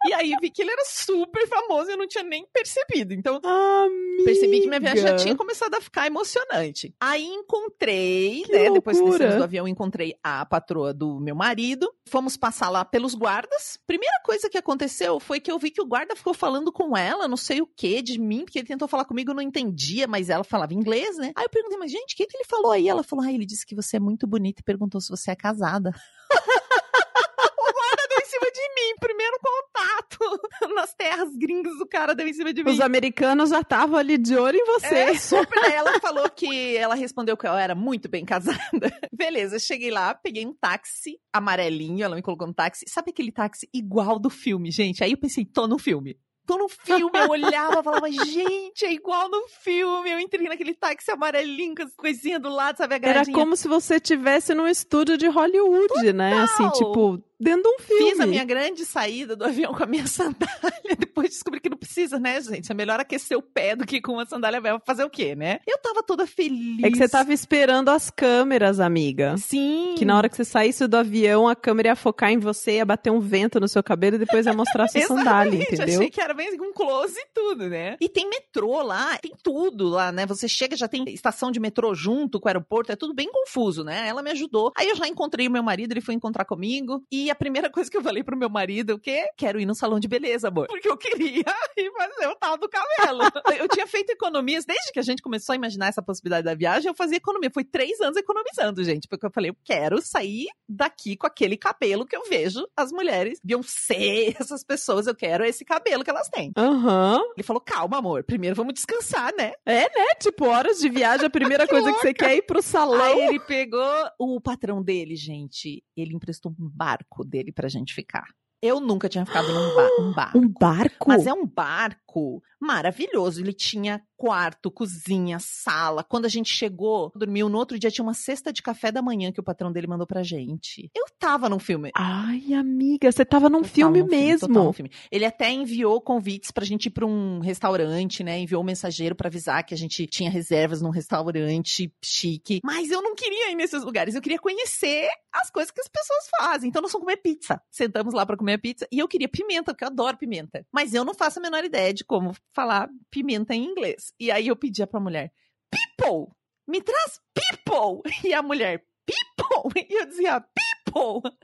E 0.05 0.13
aí 0.13 0.33
vi 0.41 0.49
que 0.49 0.61
ele 0.61 0.71
era 0.71 0.83
super 0.85 1.47
famoso 1.47 1.89
e 1.89 1.93
eu 1.93 1.97
não 1.97 2.07
tinha 2.07 2.23
nem 2.23 2.45
percebido. 2.51 3.13
Então 3.13 3.35
Amiga. 3.43 4.23
percebi 4.25 4.61
que 4.61 4.67
minha 4.67 4.79
viagem 4.79 5.03
já 5.03 5.15
tinha 5.15 5.35
começado 5.35 5.73
a 5.75 5.81
ficar 5.81 6.07
emocionante. 6.07 6.93
Aí 6.99 7.23
encontrei, 7.23 8.43
Que 8.43 8.51
né? 8.51 8.69
Depois 8.69 8.97
que 8.97 9.01
loucura. 9.01 9.19
descemos 9.19 9.37
do 9.41 9.43
avião, 9.43 9.67
encontrei 9.67 10.15
a 10.23 10.45
patroa 10.45 10.93
do 10.93 11.19
meu 11.19 11.35
marido. 11.35 11.91
Fomos 12.09 12.35
passar 12.35 12.69
lá 12.69 12.83
pelos 12.83 13.15
guardas. 13.15 13.79
Primeira 13.87 14.19
coisa 14.25 14.49
que 14.49 14.57
aconteceu 14.57 15.19
foi 15.19 15.39
que 15.39 15.51
eu 15.51 15.57
vi 15.57 15.71
que 15.71 15.81
o 15.81 15.85
guarda 15.85 16.15
ficou 16.15 16.33
falando 16.33 16.71
com 16.71 16.95
ela, 16.97 17.27
não 17.27 17.37
sei 17.37 17.61
o 17.61 17.67
que, 17.67 18.01
de 18.01 18.19
mim, 18.19 18.43
porque 18.45 18.59
ele 18.59 18.67
tentou 18.67 18.87
falar 18.87 19.05
comigo, 19.05 19.31
eu 19.31 19.35
não 19.35 19.41
entendia, 19.41 20.07
mas 20.07 20.29
ela 20.29 20.43
falava 20.43 20.73
inglês, 20.73 21.17
né? 21.17 21.31
Aí 21.35 21.45
eu 21.45 21.49
perguntei, 21.49 21.77
mas 21.77 21.91
gente, 21.91 22.13
o 22.13 22.17
que, 22.17 22.25
que 22.25 22.37
ele 22.37 22.45
falou 22.45 22.71
aí? 22.71 22.87
Ela 22.87 23.03
falou, 23.03 23.25
ah, 23.25 23.31
ele 23.31 23.45
disse 23.45 23.65
que 23.65 23.75
você 23.75 23.97
é 23.97 23.99
muito 23.99 24.27
bonita 24.27 24.61
e 24.61 24.63
perguntou 24.63 24.99
se 25.01 25.09
você 25.09 25.31
é 25.31 25.35
casada. 25.35 25.91
o 26.29 27.73
guarda 27.73 28.07
deu 28.09 28.19
em 28.19 28.25
cima 28.43 28.51
de 28.51 28.61
mim, 28.75 28.95
primeiro 28.99 29.37
contato 29.39 30.41
nas 30.75 30.93
terras 30.93 31.35
gringas, 31.35 31.73
o 31.79 31.85
cara 31.85 32.13
deu 32.13 32.27
em 32.27 32.33
cima 32.33 32.53
de 32.53 32.63
mim. 32.63 32.71
Os 32.71 32.79
americanos 32.79 33.49
já 33.49 33.61
estavam 33.61 33.97
ali 33.97 34.17
de 34.17 34.35
olho 34.35 34.57
em 34.57 34.65
você. 34.65 34.95
É, 34.95 35.17
super. 35.17 35.61
Daí 35.61 35.73
ela 35.73 35.99
falou 36.01 36.29
que 36.29 36.75
ela 36.75 36.95
respondeu 36.95 37.37
que 37.37 37.47
eu 37.47 37.53
era 37.53 37.75
muito 37.75 38.09
bem 38.09 38.25
casada. 38.25 38.59
Beleza, 39.11 39.59
cheguei 39.59 39.91
lá, 39.91 40.13
peguei 40.13 40.45
um 40.45 40.53
táxi 40.53 41.17
amarelinho, 41.31 42.03
ela 42.03 42.15
me 42.15 42.21
colocou 42.21 42.47
no 42.47 42.53
táxi. 42.53 42.85
Sabe 42.87 43.11
aquele 43.11 43.31
táxi 43.31 43.69
igual 43.73 44.19
do 44.19 44.29
filme, 44.29 44.71
gente? 44.71 45.03
Aí 45.03 45.11
eu 45.11 45.17
pensei, 45.17 45.45
tô 45.45 45.67
no 45.67 45.77
filme. 45.77 46.17
Tô 46.45 46.57
no 46.57 46.67
filme, 46.67 47.17
eu 47.17 47.29
olhava 47.29 47.79
e 47.79 47.83
falava, 47.83 48.11
gente, 48.11 48.83
é 48.83 48.91
igual 48.91 49.29
no 49.29 49.47
filme. 49.47 50.11
Eu 50.11 50.19
entrei 50.19 50.45
naquele 50.49 50.73
táxi 50.73 51.09
amarelinho 51.09 51.73
com 51.73 51.83
as 51.83 51.95
coisinhas 51.95 52.41
do 52.41 52.49
lado, 52.49 52.77
sabe? 52.77 52.95
A 52.95 52.99
Era 53.01 53.25
como 53.31 53.55
se 53.55 53.65
você 53.65 53.97
tivesse 53.97 54.53
num 54.53 54.67
estúdio 54.67 55.17
de 55.17 55.27
Hollywood, 55.27 56.11
né? 56.11 56.41
Assim, 56.41 56.69
tipo, 56.71 57.23
dentro 57.43 57.63
de 57.63 57.69
um 57.69 57.79
filme. 57.79 58.11
Fiz 58.11 58.19
a 58.19 58.25
minha 58.25 58.43
grande 58.43 58.85
saída 58.85 59.35
do 59.35 59.45
avião 59.45 59.73
com 59.73 59.83
a 59.83 59.85
minha 59.85 60.05
sandália. 60.07 60.95
Depois 60.97 61.29
descobri 61.29 61.59
que 61.59 61.69
não 61.69 61.77
precisa, 61.77 62.19
né, 62.19 62.41
gente? 62.41 62.71
É 62.71 62.75
melhor 62.75 62.99
aquecer 62.99 63.37
o 63.37 63.41
pé 63.41 63.75
do 63.75 63.85
que 63.85 64.01
com 64.01 64.13
uma 64.13 64.25
sandália 64.25 64.61
velha. 64.61 64.81
Fazer 64.85 65.03
o 65.03 65.09
quê, 65.09 65.35
né? 65.35 65.59
Eu 65.67 65.77
tava 65.77 66.01
toda 66.03 66.25
feliz. 66.25 66.83
É 66.83 66.89
que 66.89 66.97
você 66.97 67.07
tava 67.07 67.33
esperando 67.33 67.89
as 67.89 68.09
câmeras, 68.09 68.79
amiga. 68.79 69.35
Sim. 69.37 69.95
Que 69.97 70.05
na 70.05 70.17
hora 70.17 70.29
que 70.29 70.35
você 70.35 70.45
saísse 70.45 70.87
do 70.87 70.97
avião, 70.97 71.47
a 71.47 71.55
câmera 71.55 71.89
ia 71.89 71.95
focar 71.95 72.31
em 72.31 72.37
você, 72.37 72.77
ia 72.77 72.85
bater 72.85 73.11
um 73.11 73.19
vento 73.19 73.59
no 73.59 73.67
seu 73.67 73.83
cabelo 73.83 74.15
e 74.15 74.19
depois 74.19 74.45
ia 74.45 74.53
mostrar 74.53 74.85
a 74.85 74.87
sua 74.87 75.01
sandália, 75.07 75.61
entendeu? 75.61 75.99
Achei 75.99 76.09
que 76.09 76.21
era 76.21 76.33
bem 76.33 76.55
com 76.57 76.71
close 76.73 77.19
e 77.19 77.27
tudo, 77.33 77.69
né? 77.69 77.97
E 77.99 78.09
tem 78.09 78.29
metrô 78.29 78.81
lá, 78.81 79.17
tem 79.17 79.33
tudo 79.43 79.89
lá, 79.89 80.11
né? 80.11 80.25
Você 80.25 80.47
chega, 80.47 80.75
já 80.75 80.87
tem 80.87 81.03
estação 81.09 81.51
de 81.51 81.59
metrô 81.59 81.93
junto 81.93 82.39
com 82.39 82.47
o 82.47 82.49
aeroporto, 82.49 82.91
é 82.91 82.95
tudo 82.95 83.13
bem 83.13 83.29
confuso, 83.31 83.83
né? 83.83 84.07
Ela 84.07 84.21
me 84.21 84.31
ajudou. 84.31 84.71
Aí 84.77 84.87
eu 84.89 84.95
já 84.95 85.07
encontrei 85.07 85.47
o 85.47 85.51
meu 85.51 85.63
marido, 85.63 85.91
ele 85.91 86.01
foi 86.01 86.13
encontrar 86.13 86.45
comigo. 86.45 87.03
E 87.11 87.29
a 87.33 87.35
primeira 87.35 87.69
coisa 87.69 87.89
que 87.89 87.97
eu 87.97 88.01
falei 88.01 88.23
pro 88.23 88.37
meu 88.37 88.49
marido, 88.49 88.93
o 88.93 88.99
quê? 88.99 89.27
Quero 89.35 89.59
ir 89.59 89.65
no 89.65 89.75
salão 89.75 89.99
de 89.99 90.07
beleza, 90.07 90.47
amor. 90.47 90.67
Porque 90.67 90.87
eu 90.89 90.97
queria 90.97 91.43
ir 91.77 91.91
fazer 91.91 92.27
o 92.27 92.35
tal 92.35 92.57
do 92.57 92.69
cabelo. 92.69 93.21
eu 93.59 93.67
tinha 93.67 93.85
feito 93.87 94.11
economias, 94.11 94.65
desde 94.65 94.91
que 94.91 94.99
a 94.99 95.03
gente 95.03 95.21
começou 95.21 95.53
a 95.53 95.55
imaginar 95.55 95.87
essa 95.87 96.01
possibilidade 96.01 96.45
da 96.45 96.55
viagem, 96.55 96.89
eu 96.89 96.95
fazia 96.95 97.17
economia. 97.17 97.51
Foi 97.53 97.63
três 97.63 97.99
anos 98.01 98.17
economizando, 98.17 98.83
gente. 98.83 99.07
Porque 99.07 99.25
eu 99.25 99.31
falei, 99.31 99.51
eu 99.51 99.57
quero 99.63 100.01
sair 100.01 100.47
daqui 100.67 101.15
com 101.17 101.27
aquele 101.27 101.57
cabelo 101.57 102.05
que 102.05 102.15
eu 102.15 102.23
vejo 102.29 102.67
as 102.77 102.91
mulheres, 102.91 103.39
Beyoncé, 103.43 104.33
essas 104.39 104.63
pessoas, 104.63 105.07
eu 105.07 105.15
quero 105.15 105.43
esse 105.43 105.65
cabelo 105.65 106.03
que 106.03 106.09
elas 106.09 106.29
têm. 106.29 106.51
Aham. 106.57 107.21
Ele 107.35 107.43
falou, 107.43 107.61
calma, 107.61 107.97
amor, 107.97 108.23
primeiro 108.23 108.55
vamos 108.55 108.73
descansar, 108.73 109.33
né? 109.37 109.53
É, 109.65 109.81
né? 109.81 110.15
Tipo, 110.19 110.45
horas 110.45 110.79
de 110.79 110.89
viagem, 110.89 111.25
a 111.25 111.29
primeira 111.29 111.65
Que 111.65 111.69
coisa 111.71 111.91
que 111.91 111.99
você 111.99 112.07
louca. 112.07 112.25
quer 112.25 112.31
é 112.31 112.37
ir 112.37 112.43
pro 112.43 112.61
salão. 112.61 113.01
Aí 113.01 113.27
ele 113.27 113.39
pegou 113.39 113.83
o 114.19 114.39
patrão 114.39 114.81
dele, 114.81 115.15
gente. 115.15 115.83
Ele 115.95 116.15
emprestou 116.15 116.51
um 116.51 116.69
barco 116.69 117.12
dele 117.21 117.51
pra 117.51 117.67
gente 117.67 117.93
ficar. 117.93 118.23
Eu 118.61 118.79
nunca 118.79 119.09
tinha 119.09 119.25
ficado 119.25 119.51
num 119.51 119.75
ba 119.75 119.89
um 119.99 120.13
barco. 120.13 120.37
Um 120.37 120.47
barco? 120.47 121.09
Mas 121.09 121.27
é 121.27 121.33
um 121.33 121.45
barco 121.45 122.41
maravilhoso. 122.63 123.41
Ele 123.41 123.53
tinha 123.53 124.01
quarto, 124.17 124.71
cozinha, 124.71 125.37
sala. 125.39 126.03
Quando 126.03 126.25
a 126.25 126.29
gente 126.29 126.49
chegou, 126.53 127.11
dormiu 127.13 127.49
no 127.49 127.57
outro 127.57 127.77
dia, 127.77 127.91
tinha 127.91 128.03
uma 128.03 128.13
cesta 128.13 128.53
de 128.53 128.61
café 128.61 128.91
da 128.91 129.01
manhã 129.01 129.31
que 129.33 129.39
o 129.39 129.43
patrão 129.43 129.71
dele 129.71 129.85
mandou 129.87 130.07
pra 130.07 130.23
gente. 130.23 130.89
Eu 130.95 131.05
tava 131.19 131.49
num 131.49 131.59
filme. 131.59 131.91
Ai, 131.93 132.53
amiga, 132.53 133.11
você 133.11 133.25
tava 133.25 133.49
num 133.49 133.59
Total 133.61 133.73
filme 133.73 133.99
num 134.01 134.07
mesmo. 134.07 134.47
total 134.47 134.63
num 134.63 134.73
filme. 134.73 134.91
Ele 135.11 135.25
até 135.25 135.51
enviou 135.51 135.99
convites 135.99 136.51
pra 136.51 136.63
gente 136.65 136.85
ir 136.85 136.91
pra 136.91 137.05
um 137.05 137.39
restaurante, 137.39 138.23
né? 138.23 138.39
Enviou 138.39 138.61
um 138.61 138.65
mensageiro 138.65 139.13
pra 139.13 139.27
avisar 139.27 139.63
que 139.65 139.73
a 139.73 139.77
gente 139.77 140.07
tinha 140.07 140.29
reservas 140.29 140.81
num 140.81 140.89
restaurante 140.89 141.93
chique. 142.01 142.61
Mas 142.63 142.91
eu 142.91 143.01
não 143.01 143.15
queria 143.15 143.51
ir 143.51 143.55
nesses 143.55 143.83
lugares. 143.83 144.15
Eu 144.15 144.21
queria 144.21 144.39
conhecer 144.39 145.09
as 145.33 145.49
coisas 145.49 145.71
que 145.71 145.81
as 145.81 145.87
pessoas 145.89 146.29
fazem. 146.39 146.69
Então 146.69 146.81
nós 146.81 146.91
fomos 146.91 147.05
comer 147.05 147.17
pizza. 147.17 147.61
Sentamos 147.69 148.13
lá 148.13 148.25
pra 148.25 148.37
comer 148.37 148.53
a 148.53 148.59
pizza 148.59 148.87
e 148.91 148.99
eu 148.99 149.07
queria 149.07 149.27
pimenta, 149.27 149.73
porque 149.73 149.83
eu 149.83 149.89
adoro 149.89 150.17
pimenta. 150.17 150.65
Mas 150.71 150.93
eu 150.93 151.03
não 151.03 151.13
faço 151.13 151.39
a 151.39 151.41
menor 151.41 151.63
ideia 151.65 151.93
de 151.93 152.03
como 152.05 152.33
falar 152.53 152.89
pimenta 153.09 153.53
em 153.53 153.65
inglês. 153.65 154.13
E 154.19 154.31
aí 154.31 154.47
eu 154.47 154.55
pedia 154.55 154.87
pra 154.87 154.99
mulher: 154.99 155.31
"People, 155.71 156.33
me 156.67 156.81
traz 156.81 157.19
people". 157.33 158.01
E 158.27 158.33
a 158.33 158.41
mulher: 158.41 158.85
"People". 159.05 159.71
E 159.89 159.93
eu 160.01 160.05
dizia: 160.05 160.39
"People". 160.41 160.62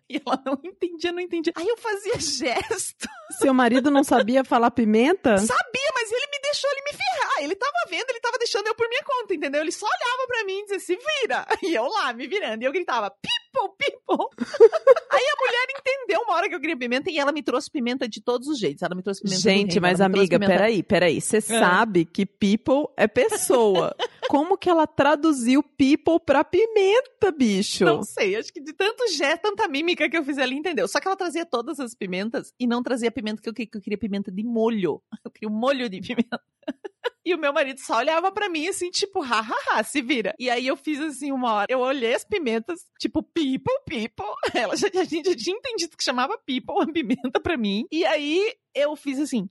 E 0.10 0.22
ela 0.26 0.42
não 0.46 0.60
entendia, 0.64 1.12
não 1.12 1.20
entendia. 1.20 1.54
Aí 1.56 1.68
eu 1.68 1.78
fazia 1.78 2.20
gesto. 2.20 3.08
Seu 3.40 3.54
marido 3.54 3.92
não 3.92 4.04
sabia 4.04 4.44
falar 4.44 4.72
pimenta? 4.72 5.38
Sabia, 5.38 5.92
mas 5.94 6.12
ele 6.12 6.26
me 6.32 6.40
deixou 6.42 6.70
ele 6.72 6.82
me 6.82 6.92
ferrar. 6.92 7.44
Ele 7.44 7.56
tava 7.56 7.72
vendo, 7.90 8.10
ele 8.10 8.20
tava 8.20 8.38
deixando 8.38 8.68
eu 8.68 8.76
por 8.76 8.88
minha 8.90 9.04
conta, 9.04 9.34
entendeu? 9.34 9.62
Ele 9.62 9.72
só 9.72 9.86
olhava 9.86 10.28
pra 10.28 10.44
mim 10.46 10.60
e 10.60 10.64
dizia, 10.64 10.80
se 10.80 10.96
vira. 11.22 11.46
E 11.64 11.76
eu 11.76 11.86
lá, 11.88 12.12
me 12.14 12.26
virando. 12.28 12.62
E 12.64 12.66
eu 12.66 12.72
gritava, 12.72 13.12
people, 13.12 13.76
people. 13.78 14.26
Aí 15.12 15.24
a 15.26 15.46
mulher 15.46 15.68
entendeu 15.80 16.22
uma 16.22 16.34
hora 16.36 16.50
que 16.50 16.56
eu 16.56 16.60
queria 16.60 16.78
pimenta 16.78 17.10
e 17.12 17.20
ela 17.20 17.32
me 17.32 17.44
trouxe 17.44 17.70
pimenta 17.70 18.08
de 18.08 18.22
todos 18.22 18.48
os 18.48 18.58
jeitos. 18.60 18.82
Ela 18.82 18.96
me 18.96 19.04
trouxe 19.04 19.22
pimenta 19.22 19.42
Gente, 19.42 19.70
reino, 19.74 19.82
mas 19.82 20.02
amiga, 20.02 20.40
pimenta- 20.40 20.54
peraí, 20.54 20.82
peraí. 20.84 21.22
Você 21.22 21.40
sabe 21.42 22.06
que 22.06 22.26
people 22.26 22.86
é 22.98 23.08
pessoa. 23.08 23.96
Como 24.30 24.60
que 24.60 24.70
ela 24.70 24.86
traduziu 24.86 25.64
people 25.64 26.20
pra 26.24 26.44
pimenta, 26.44 27.32
bicho? 27.36 27.84
Não 27.84 28.04
sei, 28.04 28.36
acho 28.36 28.54
que 28.54 28.62
de 28.62 28.74
tanto 28.74 29.08
gesto, 29.12 29.42
tanta 29.42 29.68
mímica 29.68 30.08
que 30.08 30.16
eu 30.16 30.24
fiz 30.24 30.38
ali, 30.38 30.56
entendeu? 30.56 30.88
Só 30.88 31.00
que 31.00 31.08
ela 31.08 31.18
trazia 31.18 31.48
todas 31.48 31.80
as 31.80 31.96
pimentas 31.96 32.54
e 32.60 32.68
não 32.68 32.84
trazia 32.84 33.10
pimenta 33.10 33.42
que 33.42 33.50
eu, 33.50 33.54
que 33.56 33.68
eu 33.74 33.82
queria 33.82 33.98
pimenta 33.98 34.32
de 34.32 34.44
molho. 34.44 35.02
Eu 35.26 35.32
queria 35.32 35.50
um 35.50 35.60
molho 35.60 35.90
de 35.90 36.00
pimenta. 36.00 36.40
E 37.26 37.34
o 37.36 37.38
meu 37.38 37.52
marido 37.54 37.80
só 37.80 37.98
olhava 37.98 38.32
pra 38.32 38.50
mim 38.50 38.68
assim, 38.68 38.90
tipo, 38.90 39.20
hahaha, 39.20 39.84
se 39.84 40.02
vira. 40.02 40.34
E 40.40 40.50
aí 40.50 40.66
eu 40.66 40.76
fiz 40.76 41.00
assim 41.00 41.32
uma 41.32 41.54
hora. 41.54 41.68
Eu 41.70 41.80
olhei 41.80 42.16
as 42.16 42.24
pimentas, 42.24 42.88
tipo, 42.98 43.22
people, 43.22 43.74
people. 43.86 44.26
Ela 44.56 44.76
já, 44.76 44.88
a 44.96 45.04
gente 45.04 45.30
já 45.30 45.36
tinha 45.36 45.56
entendido 45.56 45.96
que 45.98 46.04
chamava 46.04 46.40
people 46.40 46.82
a 46.82 46.88
pimenta 46.88 47.40
pra 47.40 47.58
mim. 47.58 47.86
E 47.92 48.06
aí 48.06 48.54
eu 48.74 48.96
fiz 48.96 49.20
assim. 49.20 49.50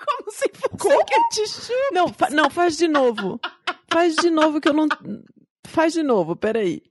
Como 0.06 0.30
se 0.30 0.48
fosse 0.54 1.04
ketchup. 1.04 1.74
Não, 1.92 2.08
fa- 2.12 2.30
não, 2.30 2.50
faz 2.50 2.76
de 2.76 2.88
novo. 2.88 3.40
Faz 3.92 4.14
de 4.16 4.30
novo 4.30 4.60
que 4.60 4.68
eu 4.68 4.72
não. 4.72 4.86
Faz 5.66 5.92
de 5.92 6.02
novo, 6.02 6.34
peraí. 6.36 6.82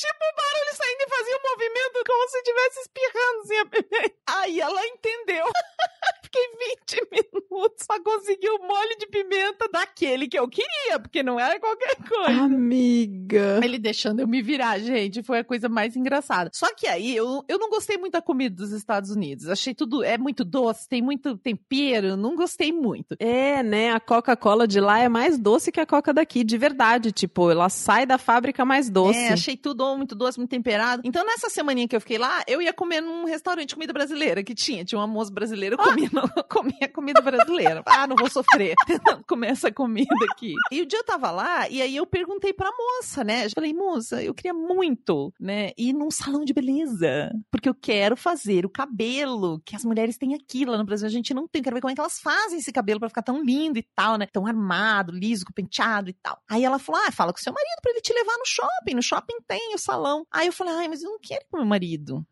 Tipo, 0.00 0.24
o 0.24 0.36
barulho 0.36 0.74
saindo 0.76 1.02
e 1.02 1.08
fazia 1.10 1.36
um 1.36 1.50
movimento 1.50 2.04
como 2.06 2.28
se 2.28 2.38
estivesse 2.38 2.80
espirrando 2.80 3.40
assim. 3.42 4.14
Aí 4.28 4.60
ela 4.60 4.86
entendeu. 4.86 5.46
Fiquei 6.24 6.48
20 6.88 7.08
minutos 7.10 7.86
pra 7.86 7.98
conseguir 8.10 8.48
o 8.48 8.58
molho 8.66 8.98
de 8.98 9.06
pimenta 9.06 9.68
daquele 9.72 10.26
que 10.26 10.38
eu 10.38 10.48
queria, 10.48 10.98
porque 10.98 11.22
não 11.22 11.38
era 11.38 11.60
qualquer 11.60 11.96
coisa. 11.96 12.42
Amiga. 12.42 13.60
Ele 13.62 13.78
deixando 13.78 14.20
eu 14.20 14.26
me 14.26 14.42
virar, 14.42 14.78
gente, 14.80 15.22
foi 15.22 15.38
a 15.38 15.44
coisa 15.44 15.68
mais 15.68 15.94
engraçada. 15.96 16.50
Só 16.52 16.74
que 16.74 16.86
aí 16.86 17.14
eu, 17.14 17.44
eu 17.48 17.58
não 17.58 17.70
gostei 17.70 17.96
muito 17.96 18.12
da 18.12 18.22
comida 18.22 18.54
dos 18.54 18.72
Estados 18.72 19.10
Unidos. 19.10 19.48
Achei 19.48 19.74
tudo 19.74 20.02
é 20.02 20.18
muito 20.18 20.44
doce, 20.44 20.88
tem 20.88 21.00
muito 21.00 21.36
tempero, 21.36 22.16
não 22.16 22.34
gostei 22.34 22.72
muito. 22.72 23.14
É, 23.18 23.62
né? 23.62 23.92
A 23.92 24.00
Coca-Cola 24.00 24.66
de 24.66 24.80
lá 24.80 24.98
é 24.98 25.08
mais 25.08 25.38
doce 25.38 25.70
que 25.70 25.80
a 25.80 25.86
Coca 25.86 26.12
daqui, 26.12 26.42
de 26.42 26.58
verdade. 26.58 27.12
Tipo, 27.12 27.50
ela 27.50 27.68
sai 27.68 28.06
da 28.06 28.18
fábrica 28.18 28.64
mais 28.64 28.90
doce. 28.90 29.18
É, 29.18 29.32
achei 29.32 29.56
tudo 29.56 29.96
muito 29.96 30.14
doce, 30.14 30.38
muito 30.38 30.50
temperado. 30.50 31.02
Então, 31.04 31.24
nessa 31.24 31.48
semaninha 31.48 31.86
que 31.86 31.94
eu 31.94 32.00
fiquei 32.00 32.18
lá, 32.18 32.42
eu 32.46 32.60
ia 32.60 32.72
comer 32.72 33.00
num 33.00 33.24
restaurante 33.24 33.68
de 33.68 33.74
comida 33.74 33.92
brasileira 33.92 34.42
que 34.42 34.54
tinha. 34.54 34.84
Tinha 34.84 34.98
uma 34.98 35.06
moça 35.06 35.32
brasileira, 35.32 35.76
eu 35.76 35.78
comia, 35.78 36.10
comia 36.48 36.88
comida 36.88 37.20
brasileira. 37.20 37.82
Ah, 38.00 38.06
não 38.06 38.16
vou 38.16 38.30
sofrer 38.30 38.74
comer 39.28 39.48
essa 39.48 39.70
comida 39.70 40.08
aqui. 40.30 40.54
E 40.72 40.80
o 40.80 40.86
dia 40.86 41.00
eu 41.00 41.04
tava 41.04 41.30
lá, 41.30 41.68
e 41.68 41.82
aí 41.82 41.96
eu 41.96 42.06
perguntei 42.06 42.50
pra 42.50 42.70
moça, 42.70 43.22
né? 43.22 43.44
Eu 43.44 43.50
falei, 43.50 43.74
moça, 43.74 44.22
eu 44.22 44.32
queria 44.32 44.54
muito, 44.54 45.34
né, 45.38 45.72
ir 45.76 45.92
num 45.92 46.10
salão 46.10 46.42
de 46.42 46.54
beleza. 46.54 47.30
Porque 47.50 47.68
eu 47.68 47.74
quero 47.74 48.16
fazer 48.16 48.64
o 48.64 48.70
cabelo 48.70 49.60
que 49.66 49.76
as 49.76 49.84
mulheres 49.84 50.16
têm 50.16 50.34
aqui 50.34 50.64
lá 50.64 50.78
no 50.78 50.84
Brasil. 50.84 51.06
A 51.06 51.10
gente 51.10 51.34
não 51.34 51.46
tem. 51.46 51.62
Quero 51.62 51.76
ver 51.76 51.82
como 51.82 51.92
é 51.92 51.94
que 51.94 52.00
elas 52.00 52.18
fazem 52.18 52.58
esse 52.58 52.72
cabelo 52.72 52.98
pra 52.98 53.10
ficar 53.10 53.22
tão 53.22 53.42
lindo 53.44 53.78
e 53.78 53.86
tal, 53.94 54.16
né? 54.16 54.26
Tão 54.26 54.46
armado, 54.46 55.12
liso, 55.12 55.44
com 55.44 55.52
penteado 55.52 56.08
e 56.08 56.14
tal. 56.14 56.40
Aí 56.48 56.64
ela 56.64 56.78
falou: 56.78 57.02
ah, 57.06 57.12
fala 57.12 57.34
com 57.34 57.38
seu 57.38 57.52
marido 57.52 57.82
pra 57.82 57.90
ele 57.90 58.00
te 58.00 58.14
levar 58.14 58.38
no 58.38 58.46
shopping. 58.46 58.94
No 58.94 59.02
shopping 59.02 59.36
tem 59.46 59.74
o 59.74 59.78
salão. 59.78 60.26
Aí 60.30 60.46
eu 60.46 60.52
falei: 60.54 60.72
ai, 60.72 60.88
mas 60.88 61.02
eu 61.02 61.10
não 61.10 61.18
quero 61.20 61.42
ir 61.42 61.46
com 61.50 61.58
meu 61.58 61.66
marido. 61.66 62.26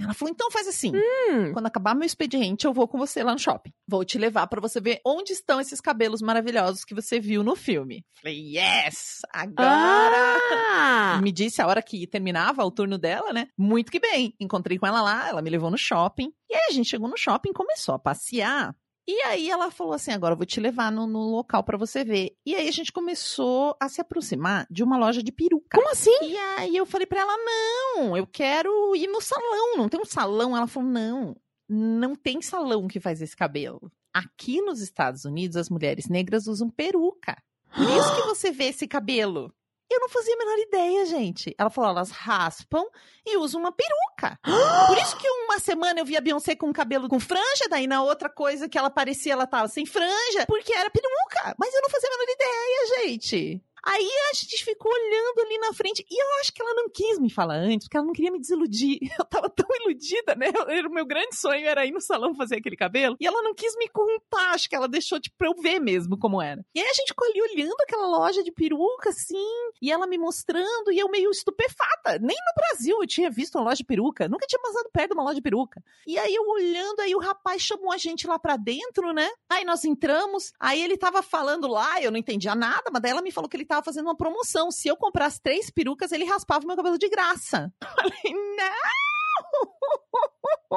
Ela 0.00 0.14
falou: 0.14 0.32
então 0.32 0.50
faz 0.50 0.66
assim. 0.68 0.92
Hum, 0.94 1.52
Quando 1.52 1.66
acabar 1.66 1.94
meu 1.94 2.06
expediente, 2.06 2.64
eu 2.66 2.72
vou 2.72 2.86
com 2.88 2.96
você 2.98 3.22
lá 3.22 3.32
no 3.32 3.38
shopping. 3.38 3.72
Vou 3.86 4.04
te 4.04 4.18
levar 4.18 4.46
pra 4.46 4.60
você 4.60 4.80
ver 4.80 5.00
onde 5.04 5.32
estão 5.32 5.60
esses 5.60 5.80
cabelos 5.80 6.22
maravilhosos 6.22 6.84
que 6.84 6.94
você 6.94 7.18
viu 7.20 7.42
no 7.42 7.54
filme. 7.56 8.04
Falei, 8.22 8.56
yes! 8.56 9.20
Agora! 9.32 10.38
Ah! 10.74 11.20
Me 11.22 11.32
disse 11.32 11.60
a 11.60 11.66
hora 11.66 11.82
que 11.82 12.06
terminava 12.06 12.64
o 12.64 12.70
turno 12.70 12.96
dela, 12.98 13.32
né? 13.32 13.48
Muito 13.58 13.92
que 13.92 14.00
bem. 14.00 14.34
Encontrei 14.40 14.78
com 14.78 14.86
ela 14.86 15.02
lá, 15.02 15.28
ela 15.28 15.42
me 15.42 15.50
levou 15.50 15.70
no 15.70 15.78
shopping. 15.78 16.32
E 16.50 16.54
aí 16.54 16.66
a 16.70 16.72
gente 16.72 16.88
chegou 16.88 17.08
no 17.08 17.16
shopping, 17.16 17.52
começou 17.52 17.94
a 17.94 17.98
passear. 17.98 18.74
E 19.06 19.20
aí 19.22 19.50
ela 19.50 19.70
falou 19.70 19.94
assim: 19.94 20.12
agora 20.12 20.32
eu 20.34 20.36
vou 20.36 20.46
te 20.46 20.60
levar 20.60 20.92
no, 20.92 21.06
no 21.06 21.30
local 21.30 21.64
pra 21.64 21.76
você 21.76 22.04
ver. 22.04 22.36
E 22.46 22.54
aí 22.54 22.68
a 22.68 22.72
gente 22.72 22.92
começou 22.92 23.76
a 23.80 23.88
se 23.88 24.00
aproximar 24.00 24.66
de 24.70 24.82
uma 24.82 24.96
loja 24.96 25.22
de 25.22 25.32
peruca. 25.32 25.76
Como 25.76 25.90
assim? 25.90 26.16
E 26.22 26.36
aí 26.36 26.76
eu 26.76 26.86
falei 26.86 27.06
pra 27.06 27.20
ela: 27.20 27.36
não, 27.36 28.16
eu 28.16 28.26
quero 28.26 28.94
ir 28.94 29.08
no 29.08 29.20
salão. 29.20 29.76
Não 29.76 29.88
tem 29.88 30.00
um 30.00 30.04
salão? 30.04 30.56
Ela 30.56 30.66
falou: 30.66 30.88
não, 30.88 31.36
não 31.68 32.14
tem 32.14 32.40
salão 32.40 32.86
que 32.86 33.00
faz 33.00 33.20
esse 33.20 33.36
cabelo. 33.36 33.90
Aqui 34.14 34.60
nos 34.60 34.80
Estados 34.80 35.24
Unidos, 35.24 35.56
as 35.56 35.70
mulheres 35.70 36.08
negras 36.08 36.46
usam 36.46 36.70
peruca. 36.70 37.42
Por 37.74 37.88
isso 37.88 38.14
que 38.14 38.22
você 38.28 38.50
vê 38.50 38.64
esse 38.64 38.86
cabelo. 38.86 39.52
Eu 39.92 40.00
não 40.00 40.08
fazia 40.08 40.34
a 40.34 40.38
menor 40.38 40.58
ideia, 40.58 41.04
gente. 41.04 41.54
Ela 41.58 41.68
falou: 41.68 41.90
elas 41.90 42.10
raspam 42.10 42.82
e 43.26 43.36
usam 43.36 43.60
uma 43.60 43.72
peruca. 43.72 44.38
Por 44.88 44.96
isso 44.96 45.16
que 45.18 45.28
uma 45.28 45.58
semana 45.58 46.00
eu 46.00 46.04
vi 46.04 46.16
a 46.16 46.20
Beyoncé 46.20 46.56
com 46.56 46.72
cabelo 46.72 47.08
com 47.08 47.20
franja, 47.20 47.68
daí 47.68 47.86
na 47.86 48.02
outra 48.02 48.30
coisa 48.30 48.68
que 48.68 48.78
ela 48.78 48.88
parecia, 48.88 49.34
ela 49.34 49.46
tava 49.46 49.68
sem 49.68 49.84
franja, 49.84 50.46
porque 50.46 50.72
era 50.72 50.88
peruca. 50.88 51.54
Mas 51.58 51.74
eu 51.74 51.82
não 51.82 51.90
fazia 51.90 52.08
a 52.08 52.12
menor 52.12 52.32
ideia, 52.32 53.06
gente. 53.06 53.62
Aí 53.84 54.08
a 54.30 54.34
gente 54.34 54.64
ficou 54.64 54.92
olhando 54.92 55.40
ali 55.40 55.58
na 55.58 55.72
frente 55.72 56.06
e 56.08 56.22
eu 56.22 56.40
acho 56.40 56.52
que 56.52 56.62
ela 56.62 56.74
não 56.74 56.88
quis 56.88 57.18
me 57.18 57.30
falar 57.30 57.56
antes, 57.56 57.86
porque 57.86 57.96
ela 57.96 58.06
não 58.06 58.12
queria 58.12 58.30
me 58.30 58.38
desiludir. 58.38 58.98
Eu 59.18 59.24
tava 59.24 59.48
tão 59.48 59.66
iludida, 59.80 60.34
né? 60.34 60.46
O 60.86 60.90
meu 60.92 61.04
grande 61.04 61.36
sonho 61.36 61.66
era 61.66 61.84
ir 61.86 61.92
no 61.92 62.00
salão 62.00 62.34
fazer 62.34 62.56
aquele 62.56 62.76
cabelo 62.76 63.16
e 63.20 63.26
ela 63.26 63.42
não 63.42 63.54
quis 63.54 63.76
me 63.76 63.88
contar, 63.88 64.50
acho 64.50 64.68
que 64.68 64.76
ela 64.76 64.88
deixou 64.88 65.20
tipo 65.20 65.36
pra 65.36 65.48
eu 65.48 65.54
ver 65.54 65.80
mesmo 65.80 66.18
como 66.18 66.40
era. 66.40 66.64
E 66.74 66.80
aí 66.80 66.86
a 66.86 66.92
gente 66.92 67.08
ficou 67.08 67.26
ali 67.28 67.40
olhando 67.42 67.80
aquela 67.82 68.06
loja 68.06 68.42
de 68.42 68.52
peruca 68.52 69.10
assim, 69.10 69.36
e 69.80 69.90
ela 69.90 70.06
me 70.06 70.18
mostrando 70.18 70.92
e 70.92 70.98
eu 70.98 71.08
meio 71.08 71.30
estupefata. 71.30 72.18
Nem 72.20 72.36
no 72.36 72.54
Brasil 72.54 72.98
eu 73.00 73.06
tinha 73.06 73.30
visto 73.30 73.56
uma 73.56 73.64
loja 73.64 73.76
de 73.76 73.84
peruca, 73.84 74.28
nunca 74.28 74.46
tinha 74.46 74.60
passado 74.60 74.90
perto 74.92 75.10
de 75.10 75.14
uma 75.14 75.24
loja 75.24 75.36
de 75.36 75.42
peruca. 75.42 75.82
E 76.06 76.18
aí 76.18 76.34
eu 76.34 76.44
olhando, 76.46 77.00
aí 77.00 77.14
o 77.14 77.20
rapaz 77.20 77.62
chamou 77.62 77.92
a 77.92 77.98
gente 77.98 78.26
lá 78.26 78.38
pra 78.38 78.56
dentro, 78.56 79.12
né? 79.12 79.28
Aí 79.48 79.64
nós 79.64 79.84
entramos, 79.84 80.52
aí 80.58 80.82
ele 80.82 80.96
tava 80.96 81.22
falando 81.22 81.66
lá, 81.68 82.00
eu 82.00 82.10
não 82.10 82.18
entendia 82.18 82.54
nada, 82.54 82.90
mas 82.92 83.02
daí 83.02 83.10
ela 83.10 83.22
me 83.22 83.32
falou 83.32 83.48
que 83.48 83.56
ele 83.56 83.64
tava 83.72 83.84
fazendo 83.84 84.06
uma 84.06 84.16
promoção. 84.16 84.70
Se 84.70 84.88
eu 84.88 84.96
comprasse 84.96 85.40
três 85.40 85.70
perucas, 85.70 86.12
ele 86.12 86.24
raspava 86.24 86.66
meu 86.66 86.76
cabelo 86.76 86.98
de 86.98 87.08
graça. 87.08 87.72
Eu 87.80 87.88
falei, 87.96 88.34
não! 88.56 88.92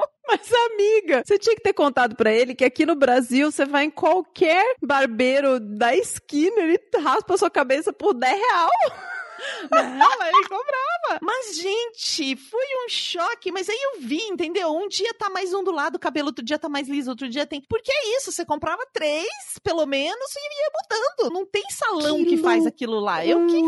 Mas, 0.28 0.52
amiga, 0.72 1.22
você 1.26 1.38
tinha 1.38 1.56
que 1.56 1.62
ter 1.62 1.74
contado 1.74 2.16
pra 2.16 2.32
ele 2.32 2.56
que 2.56 2.66
aqui 2.66 2.86
no 2.86 2.96
Brasil 2.96 3.52
você 3.52 3.66
vai 3.66 3.86
em 3.86 3.92
qualquer 3.92 4.76
barbeiro 4.82 5.60
da 5.60 5.96
esquina, 5.96 6.62
ele 6.62 6.80
raspa 6.98 7.36
a 7.36 7.38
sua 7.38 7.50
cabeça 7.50 7.94
por 7.94 8.14
10 8.14 8.36
real. 8.36 8.70
Não, 9.72 10.18
mas 10.18 10.34
ele 10.34 10.48
comprava. 10.48 11.20
Mas, 11.22 11.58
gente, 11.58 12.36
foi 12.36 12.66
um 12.86 12.90
choque. 12.90 13.52
Mas 13.52 13.70
aí 13.70 13.78
eu 13.94 14.02
vi, 14.02 14.22
entendeu? 14.24 14.70
Um 14.76 14.88
dia 14.88 15.14
tá 15.14 15.30
mais 15.30 15.54
ondulado 15.54 15.98
o 15.98 16.00
cabelo, 16.00 16.28
outro 16.28 16.44
dia 16.44 16.58
tá 16.60 16.70
mais 16.70 16.88
liso, 16.88 17.10
outro 17.10 17.30
dia 17.30 17.46
tem. 17.46 17.62
Porque 17.68 17.92
é 17.92 18.18
isso, 18.18 18.32
você 18.32 18.46
comprava 18.46 18.86
três, 18.94 19.28
pelo 19.64 19.86
menos, 19.86 20.36
e 20.36 20.40
ia 20.40 20.72
botando. 20.72 21.34
Não 21.34 21.46
tem 21.46 21.64
salão 21.70 22.24
que, 22.24 22.32
Que 22.32 22.38
faz 22.38 22.66
aquilo 22.66 23.00
lá. 23.00 23.26
Eu 23.26 23.48
que 23.48 23.62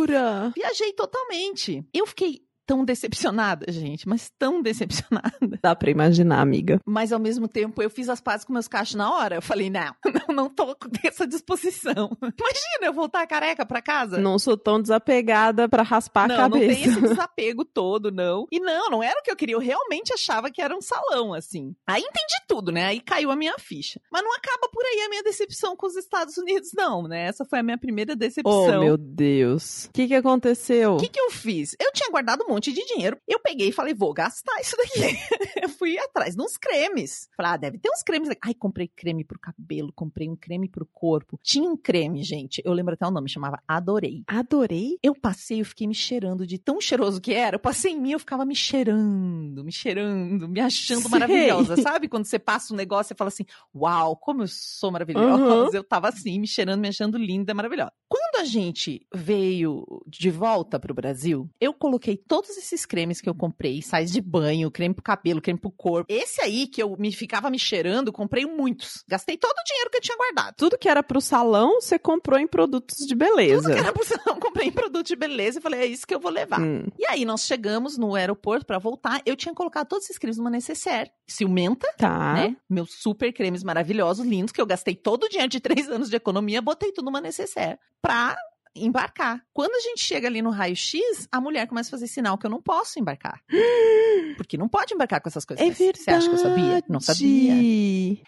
viajei 0.56 0.94
totalmente. 0.94 1.86
Eu 1.94 2.06
fiquei 2.06 2.47
tão 2.68 2.84
decepcionada, 2.84 3.72
gente, 3.72 4.08
mas 4.08 4.30
tão 4.38 4.62
decepcionada. 4.62 5.32
Dá 5.64 5.74
pra 5.74 5.90
imaginar, 5.90 6.42
amiga. 6.42 6.80
Mas 6.86 7.14
ao 7.14 7.20
mesmo 7.20 7.48
tempo 7.48 7.82
eu 7.82 7.90
fiz 7.90 8.10
as 8.10 8.20
pazes 8.20 8.46
com 8.46 8.52
meus 8.54 8.68
cachos 8.68 8.96
na 8.96 9.10
hora. 9.12 9.36
Eu 9.36 9.42
falei, 9.42 9.70
não, 9.70 9.96
não, 10.28 10.36
não 10.36 10.50
tô 10.50 10.76
com 10.76 10.90
essa 11.04 11.26
disposição. 11.26 12.10
Imagina 12.22 12.84
eu 12.84 12.94
voltar 12.94 13.26
careca 13.26 13.66
pra 13.66 13.82
casa. 13.82 14.18
Não 14.18 14.38
sou 14.38 14.58
tão 14.58 14.82
desapegada 14.82 15.70
pra 15.70 15.82
raspar 15.82 16.26
a 16.26 16.28
não, 16.28 16.36
não 16.36 16.50
cabeça. 16.52 16.76
tem 16.76 16.84
esse 16.92 17.02
desapego 17.02 17.64
todo, 17.64 18.12
não. 18.12 18.46
E 18.52 18.60
não, 18.60 18.90
não 18.90 19.02
era 19.04 19.20
o 19.20 19.24
que 19.24 19.32
eu 19.32 19.36
queria. 19.36 19.56
Eu 19.56 19.60
realmente 19.60 20.12
achava 20.14 20.52
que 20.52 20.62
era 20.62 20.76
um 20.76 20.82
salão, 20.82 21.34
assim. 21.34 21.74
Aí 21.88 22.02
entendi 22.02 22.36
tudo, 22.48 22.72
né? 22.72 22.86
Aí 22.88 23.00
caiu 23.00 23.32
a 23.32 23.36
minha 23.36 23.56
ficha. 23.58 24.02
Mas 24.12 24.22
não 24.24 24.34
acaba 24.36 24.68
por 24.70 24.84
aí 24.86 25.04
a 25.06 25.10
minha 25.10 25.24
decepção 25.24 25.76
com 25.76 25.88
os 25.88 25.96
Estados 25.96 26.38
Unidos, 26.38 26.72
não, 26.76 27.04
né? 27.08 27.28
Essa 27.28 27.46
foi 27.46 27.60
a 27.60 27.64
minha 27.64 27.78
primeira 27.78 28.14
Oh, 28.14 28.16
decepção. 28.16 28.80
meu 28.82 28.98
Deus. 28.98 29.86
O 29.86 29.92
que 29.94 30.08
que 30.08 30.16
aconteceu? 30.16 30.96
O 30.96 30.98
que, 30.98 31.08
que 31.10 31.20
eu 31.20 31.32
fiz? 31.32 31.76
Eu 31.80 31.92
tinha 31.94 32.10
guardado 32.10 32.44
um 32.50 32.57
monte 32.58 32.74
de 32.74 32.84
dinheiro. 32.86 33.18
Eu 33.28 33.40
peguei 33.40 33.70
e 33.70 33.72
falei, 33.72 33.94
vou 33.94 34.14
gastar 34.14 34.60
isso 34.60 34.76
daqui. 34.76 35.00
eu 35.62 35.70
fui 35.70 35.98
atrás 35.98 36.36
de 36.36 36.42
uns 36.42 36.58
cremes. 36.58 37.30
Falei, 37.36 37.52
ah, 37.54 37.58
deve 37.58 37.78
ter 37.78 37.90
uns 37.90 38.02
cremes. 38.02 38.30
Ai, 38.44 38.54
comprei 38.54 38.88
creme 38.88 39.24
pro 39.24 39.40
cabelo, 39.40 39.94
comprei 39.94 40.28
um 40.28 40.36
creme 40.36 40.68
pro 40.68 40.86
corpo. 40.86 41.40
Tinha 41.44 41.70
um 41.70 41.78
creme, 41.78 42.24
gente. 42.24 42.62
Eu 42.66 42.74
lembro 42.74 42.96
até 42.96 43.06
o 43.06 43.12
nome, 43.12 43.30
chamava 43.30 43.62
Adorei. 43.68 44.24
Adorei. 44.28 44.98
Eu 45.02 45.14
passei, 45.14 45.62
eu 45.62 45.66
fiquei 45.66 45.88
me 45.88 45.96
cheirando 45.96 46.46
de 46.46 46.58
tão 46.58 46.82
cheiroso 46.82 47.22
que 47.22 47.34
era. 47.34 47.56
Eu 47.56 47.60
passei 47.60 47.94
em 47.94 48.02
mim, 48.02 48.12
eu 48.12 48.20
ficava 48.20 48.46
me 48.46 48.56
cheirando, 48.56 49.64
me 49.64 49.72
cheirando, 49.72 50.48
me 50.48 50.60
achando 50.60 51.04
Sei. 51.04 51.12
maravilhosa. 51.12 51.78
Sabe 51.78 52.08
quando 52.08 52.26
você 52.26 52.40
passa 52.40 52.74
um 52.74 52.78
negócio 52.78 53.14
e 53.14 53.18
fala 53.18 53.30
assim, 53.30 53.46
uau, 53.76 54.16
como 54.18 54.44
eu 54.44 54.48
sou 54.48 54.92
maravilhosa. 54.92 55.44
Uhum. 55.44 55.70
Eu 55.74 55.84
tava 55.84 56.10
assim, 56.10 56.40
me 56.40 56.48
cheirando, 56.48 56.82
me 56.82 56.88
achando 56.88 57.18
linda, 57.18 57.54
maravilhosa. 57.54 57.92
Quando 58.10 58.42
a 58.42 58.44
gente 58.44 59.06
veio 59.14 59.86
de 60.08 60.32
volta 60.32 60.80
pro 60.80 60.94
Brasil, 60.94 61.50
eu 61.60 61.74
coloquei 61.74 62.18
todos 62.48 62.58
esses 62.64 62.86
cremes 62.86 63.20
que 63.22 63.30
eu 63.30 63.36
comprei, 63.36 63.82
sais 63.82 64.12
de 64.12 64.22
banho, 64.22 64.72
creme 64.72 64.94
pro 64.94 65.04
cabelo, 65.04 65.42
creme 65.42 65.60
pro 65.60 65.70
corpo. 65.72 66.12
Esse 66.12 66.42
aí 66.42 66.68
que 66.68 66.82
eu 66.82 66.96
me 66.98 67.12
ficava 67.12 67.50
me 67.50 67.60
cheirando, 67.60 68.12
comprei 68.12 68.46
muitos. 68.46 69.04
Gastei 69.08 69.38
todo 69.38 69.52
o 69.58 69.64
dinheiro 69.66 69.90
que 69.90 69.98
eu 69.98 70.02
tinha 70.02 70.18
guardado. 70.18 70.56
Tudo 70.56 70.78
que 70.78 70.88
era 70.90 71.04
pro 71.04 71.20
salão, 71.22 71.82
você 71.82 72.00
comprou 72.00 72.40
em 72.40 72.48
produtos 72.48 73.06
de 73.06 73.16
beleza. 73.16 73.64
Tudo 73.64 73.74
que 73.74 73.80
era 73.80 73.94
pro 73.94 74.06
salão, 74.06 74.40
comprei 74.40 74.68
em 74.68 74.72
produto 74.72 75.06
de 75.08 75.16
beleza 75.16 75.60
e 75.60 75.62
falei, 75.62 75.82
é 75.82 75.86
isso 75.86 76.08
que 76.08 76.16
eu 76.16 76.20
vou 76.20 76.32
levar. 76.32 76.62
Hum. 76.62 76.86
E 76.98 77.06
aí 77.08 77.26
nós 77.26 77.42
chegamos 77.46 77.98
no 77.98 78.16
aeroporto 78.16 78.66
pra 78.66 78.80
voltar. 78.80 79.22
Eu 79.26 79.36
tinha 79.36 79.54
colocado 79.54 79.88
todos 79.88 80.06
esses 80.06 80.18
cremes 80.18 80.38
numa 80.38 80.50
necessaire. 80.50 81.12
Ciumenta, 81.28 81.88
Tá. 81.98 82.34
né? 82.34 82.56
Meus 82.70 82.94
super 83.02 83.32
cremes 83.34 83.64
maravilhosos, 83.64 84.26
lindos, 84.26 84.52
que 84.52 84.62
eu 84.62 84.66
gastei 84.66 84.96
todo 84.96 85.24
o 85.26 85.30
dinheiro 85.30 85.50
de 85.50 85.60
três 85.60 85.88
anos 85.92 86.10
de 86.10 86.16
economia, 86.16 86.62
botei 86.62 86.92
tudo 86.92 87.06
numa 87.06 87.22
necessaire 87.22 87.78
pra 88.02 88.38
embarcar. 88.86 89.42
Quando 89.54 89.76
a 89.76 89.80
gente 89.80 90.04
chega 90.04 90.28
ali 90.28 90.42
no 90.42 90.50
raio-x, 90.50 91.28
a 91.32 91.40
mulher 91.42 91.68
começa 91.68 91.90
a 91.90 91.92
fazer 91.92 92.08
sinal 92.08 92.38
que 92.38 92.46
eu 92.46 92.50
não 92.50 92.62
posso 92.62 93.00
embarcar. 93.00 93.42
Porque 94.38 94.58
não 94.58 94.68
pode 94.68 94.94
embarcar 94.94 95.22
com 95.22 95.30
essas 95.30 95.46
coisas. 95.46 95.66
É 95.66 95.70
verdade. 95.70 96.04
Você 96.04 96.12
acha 96.12 96.30
que 96.30 96.36
eu 96.36 96.40
sabia? 96.40 96.84
Não 96.90 97.00
sabia. 97.00 97.54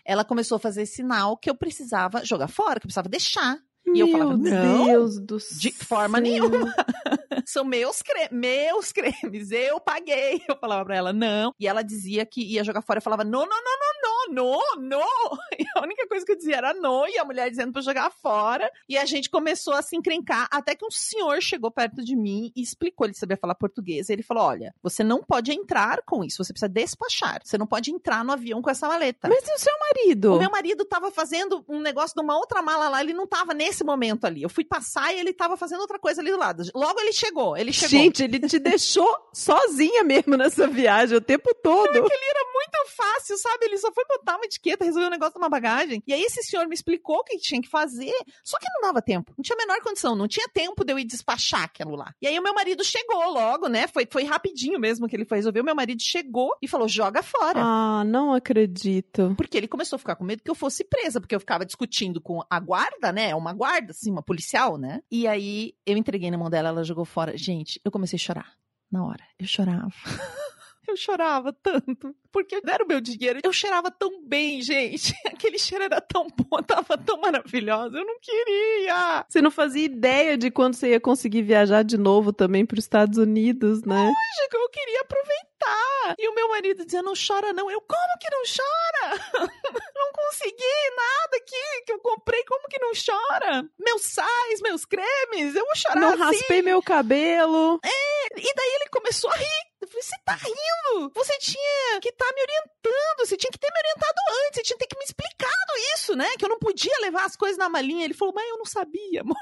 Ela 0.05 0.23
começou 0.25 0.55
a 0.55 0.59
fazer 0.59 0.85
sinal 0.85 1.38
que 1.38 1.49
eu 1.49 1.55
precisava 1.55 2.25
jogar 2.25 2.47
fora, 2.47 2.79
que 2.79 2.85
eu 2.85 2.89
precisava 2.89 3.09
deixar. 3.09 3.57
E 3.93 3.99
eu 3.99 4.07
Meu 4.07 4.17
falava, 4.17 4.38
não, 4.38 4.85
Deus 4.85 5.19
do 5.19 5.38
de 5.38 5.71
forma 5.71 6.17
céu. 6.17 6.23
nenhuma. 6.23 6.73
São 7.45 7.63
meus, 7.63 8.01
cre 8.01 8.29
meus 8.31 8.91
cremes, 8.93 9.51
eu 9.51 9.79
paguei. 9.79 10.41
Eu 10.47 10.57
falava 10.57 10.85
pra 10.85 10.95
ela, 10.95 11.13
não. 11.13 11.53
E 11.59 11.67
ela 11.67 11.81
dizia 11.81 12.25
que 12.25 12.41
ia 12.41 12.63
jogar 12.63 12.81
fora. 12.81 12.99
Eu 12.99 13.03
falava, 13.03 13.23
não, 13.23 13.45
não, 13.45 13.47
não, 13.47 13.77
não, 13.79 14.33
não, 14.33 14.59
não, 14.77 14.99
não. 14.99 15.37
E 15.59 15.65
a 15.75 15.81
única 15.81 16.07
coisa 16.07 16.25
que 16.25 16.31
eu 16.31 16.37
dizia 16.37 16.55
era 16.55 16.73
não. 16.73 17.07
E 17.07 17.17
a 17.17 17.25
mulher 17.25 17.49
dizendo 17.49 17.73
pra 17.73 17.81
jogar 17.81 18.09
fora. 18.11 18.71
E 18.87 18.97
a 18.97 19.05
gente 19.05 19.29
começou 19.29 19.73
a 19.73 19.81
se 19.81 19.95
encrencar. 19.95 20.47
Até 20.51 20.73
que 20.73 20.85
um 20.85 20.91
senhor 20.91 21.41
chegou 21.41 21.69
perto 21.69 22.03
de 22.03 22.15
mim 22.15 22.51
e 22.55 22.61
explicou. 22.61 23.05
Ele 23.05 23.13
sabia 23.13 23.37
falar 23.37 23.55
português. 23.55 24.09
Ele 24.09 24.23
falou: 24.23 24.43
olha, 24.43 24.73
você 24.81 25.03
não 25.03 25.21
pode 25.21 25.51
entrar 25.51 26.01
com 26.05 26.23
isso. 26.23 26.43
Você 26.43 26.53
precisa 26.53 26.69
despachar. 26.69 27.41
Você 27.43 27.57
não 27.57 27.67
pode 27.67 27.91
entrar 27.91 28.23
no 28.23 28.31
avião 28.31 28.61
com 28.61 28.69
essa 28.69 28.87
maleta. 28.87 29.27
Mas 29.27 29.47
e 29.47 29.53
o 29.53 29.59
seu 29.59 29.73
marido? 29.79 30.35
O 30.35 30.39
meu 30.39 30.49
marido 30.49 30.85
tava 30.85 31.11
fazendo 31.11 31.63
um 31.67 31.79
negócio 31.79 32.15
de 32.15 32.21
uma 32.21 32.37
outra 32.37 32.61
mala 32.61 32.89
lá, 32.89 33.01
ele 33.01 33.13
não 33.13 33.27
tava 33.27 33.53
nesse 33.53 33.83
momento 33.83 34.25
ali. 34.25 34.41
Eu 34.41 34.49
fui 34.49 34.63
passar 34.63 35.13
e 35.13 35.19
ele 35.19 35.33
tava 35.33 35.57
fazendo 35.57 35.81
outra 35.81 35.99
coisa 35.99 36.21
ali 36.21 36.31
do 36.31 36.37
lado. 36.37 36.63
Logo 36.73 36.99
ele 36.99 37.11
chegou, 37.19 37.58
ele 37.58 37.73
chegou. 37.73 37.89
Gente, 37.89 38.23
ele 38.23 38.39
te 38.39 38.60
deixou 38.60 39.10
sozinha 39.34 40.03
mesmo 40.03 40.36
nessa 40.36 40.67
viagem 40.67 41.17
o 41.17 41.21
tempo 41.21 41.53
todo. 41.62 41.93
muito 41.93 42.95
fácil, 42.95 43.38
sabe? 43.38 43.65
Ele 43.65 43.77
só 43.77 43.91
foi 43.91 44.03
botar 44.05 44.36
uma 44.36 44.45
etiqueta, 44.45 44.86
resolver 44.86 45.08
um 45.08 45.12
negócio 45.12 45.39
numa 45.39 45.49
bagagem. 45.49 46.03
E 46.05 46.13
aí 46.13 46.21
esse 46.21 46.43
senhor 46.43 46.67
me 46.67 46.73
explicou 46.73 47.17
o 47.17 47.23
que 47.23 47.38
tinha 47.38 47.62
que 47.62 47.69
fazer, 47.69 48.13
só 48.43 48.58
que 48.60 48.67
não 48.75 48.82
dava 48.82 49.01
tempo. 49.01 49.34
Não 49.38 49.43
tinha 49.43 49.55
a 49.55 49.65
menor 49.65 49.82
condição, 49.82 50.15
não 50.15 50.27
tinha 50.27 50.47
tempo 50.49 50.84
de 50.84 50.93
eu 50.93 50.99
ir 50.99 51.05
despachar 51.05 51.63
aquilo 51.63 51.95
lá. 51.95 52.13
E 52.21 52.27
aí 52.27 52.38
o 52.38 52.43
meu 52.43 52.53
marido 52.53 52.84
chegou 52.84 53.32
logo, 53.32 53.67
né? 53.67 53.88
Foi, 53.88 54.08
foi 54.10 54.23
rapidinho 54.23 54.79
mesmo 54.79 55.08
que 55.08 55.15
ele 55.15 55.25
foi 55.25 55.38
resolver. 55.38 55.62
O 55.62 55.65
meu 55.65 55.75
marido 55.75 56.01
chegou 56.01 56.55
e 56.62 56.67
falou: 56.67 56.88
joga 56.88 57.21
fora. 57.23 57.60
Ah, 57.62 58.03
não 58.05 58.34
acredito. 58.34 59.34
Porque 59.38 59.58
ele 59.58 59.67
começou 59.67 59.95
a 59.95 59.99
ficar 59.99 60.15
com 60.15 60.23
medo 60.23 60.43
que 60.43 60.51
eu 60.51 60.55
fosse 60.55 60.84
presa, 60.84 61.19
porque 61.19 61.36
eu 61.36 61.39
ficava 61.39 61.65
discutindo 61.65 62.21
com 62.21 62.41
a 62.49 62.60
guarda, 62.60 63.12
né? 63.12 63.34
Uma 63.36 63.53
guarda, 63.53 63.91
assim, 63.91 64.12
uma 64.12 64.23
policial, 64.23 64.77
né? 64.77 65.01
E 65.12 65.27
aí 65.27 65.73
eu 65.86 65.97
entreguei 65.97 66.29
na 66.29 66.38
mão 66.38 66.49
dela, 66.49 66.69
ela 66.69 66.84
jogou 66.84 67.05
fora. 67.10 67.38
Gente, 67.38 67.82
eu 67.84 67.91
comecei 67.91 68.17
a 68.17 68.19
chorar. 68.19 68.54
Na 68.91 69.06
hora. 69.06 69.24
Eu 69.38 69.45
chorava. 69.45 69.91
Eu 70.88 70.98
chorava 70.98 71.54
tanto, 71.54 72.15
porque 72.31 72.59
era 72.67 72.83
o 72.83 72.87
meu 72.87 73.01
dinheiro. 73.01 73.39
Eu 73.43 73.53
cheirava 73.53 73.89
tão 73.91 74.23
bem, 74.25 74.61
gente. 74.61 75.13
Aquele 75.27 75.57
cheiro 75.59 75.83
era 75.83 75.99
tão 76.01 76.27
bom, 76.27 76.61
tava 76.63 76.97
tão 76.97 77.19
maravilhoso. 77.19 77.97
Eu 77.97 78.05
não 78.05 78.19
queria. 78.19 79.25
Você 79.27 79.41
não 79.41 79.51
fazia 79.51 79.85
ideia 79.85 80.37
de 80.37 80.51
quando 80.51 80.75
você 80.75 80.89
ia 80.89 80.99
conseguir 80.99 81.41
viajar 81.41 81.83
de 81.83 81.97
novo 81.97 82.31
também 82.31 82.65
para 82.65 82.77
os 82.77 82.85
Estados 82.85 83.17
Unidos, 83.17 83.83
né? 83.83 83.95
Lógico, 83.95 84.57
eu 84.57 84.69
queria 84.69 85.01
aproveitar. 85.01 86.15
E 86.17 86.27
o 86.29 86.33
meu 86.33 86.49
marido 86.49 86.85
dizia: 86.85 87.01
não 87.01 87.13
chora, 87.13 87.51
não. 87.53 87.69
Eu, 87.69 87.81
como 87.81 88.17
que 88.19 88.29
não 88.31 88.43
chora? 88.43 89.21
não 89.95 90.11
consegui 90.13 90.95
nada 90.95 91.37
aqui 91.37 91.83
que 91.85 91.91
eu 91.91 91.99
comprei, 91.99 92.43
como 92.45 92.67
que 92.67 92.79
não 92.79 92.91
chora? 92.93 93.65
Meus 93.77 94.03
sais, 94.03 94.61
meus 94.61 94.85
cremes, 94.85 95.55
eu 95.55 95.65
vou 95.65 95.75
chorar 95.75 95.99
Não 95.99 96.09
assim. 96.13 96.19
raspei 96.23 96.61
meu 96.61 96.81
cabelo. 96.81 97.79
E 97.83 98.55
daí 98.55 98.69
ele 98.75 98.89
começou 98.91 99.29
a 99.29 99.35
rir. 99.35 99.69
Eu 99.81 99.87
falei, 99.87 100.01
você 100.03 100.15
tá 100.25 100.33
rindo? 100.33 101.11
Você 101.15 101.37
tinha 101.39 101.99
que 102.01 102.11
estar 102.19 102.34
me 102.36 102.41
orientando, 102.41 103.19
você 103.19 103.38
tinha 103.38 103.51
que 103.51 103.58
ter 103.58 103.71
me 103.71 103.79
orientado 103.79 104.19
antes, 104.45 104.55
você 104.55 104.63
tinha 104.63 104.77
que 104.77 104.88
ter 104.88 104.97
me 104.97 105.05
explicado 105.05 105.71
isso, 105.95 106.15
né? 106.15 106.27
Que 106.38 106.45
eu 106.45 106.49
não 106.49 106.60
podia 106.60 106.99
levar 106.99 107.25
as 107.25 107.36
coisas 107.36 107.58
na 107.58 107.69
malinha. 107.69 108.03
Ele 108.03 108.13
falou, 108.13 108.34
mas 108.34 108.49
eu 108.49 108.58
não 108.58 108.65
sabia, 108.65 109.21
amor. 109.21 109.38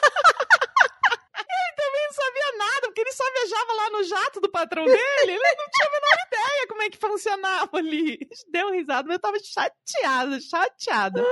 ele 3.06 3.12
só 3.12 3.24
viajava 3.32 3.72
lá 3.72 3.90
no 3.90 4.04
jato 4.04 4.40
do 4.40 4.50
patrão 4.50 4.84
dele, 4.84 4.98
ele 5.22 5.36
não 5.36 5.70
tinha 5.70 5.86
a 5.86 5.90
menor 5.92 6.26
ideia. 6.26 6.66
como 6.66 6.82
é 6.82 6.90
que 6.90 6.98
funcionava 6.98 7.78
ali. 7.78 8.18
Deu 8.50 8.72
risada, 8.72 9.06
mas 9.06 9.16
eu 9.16 9.20
tava 9.20 9.38
chateada, 9.38 10.40
chateada. 10.40 11.24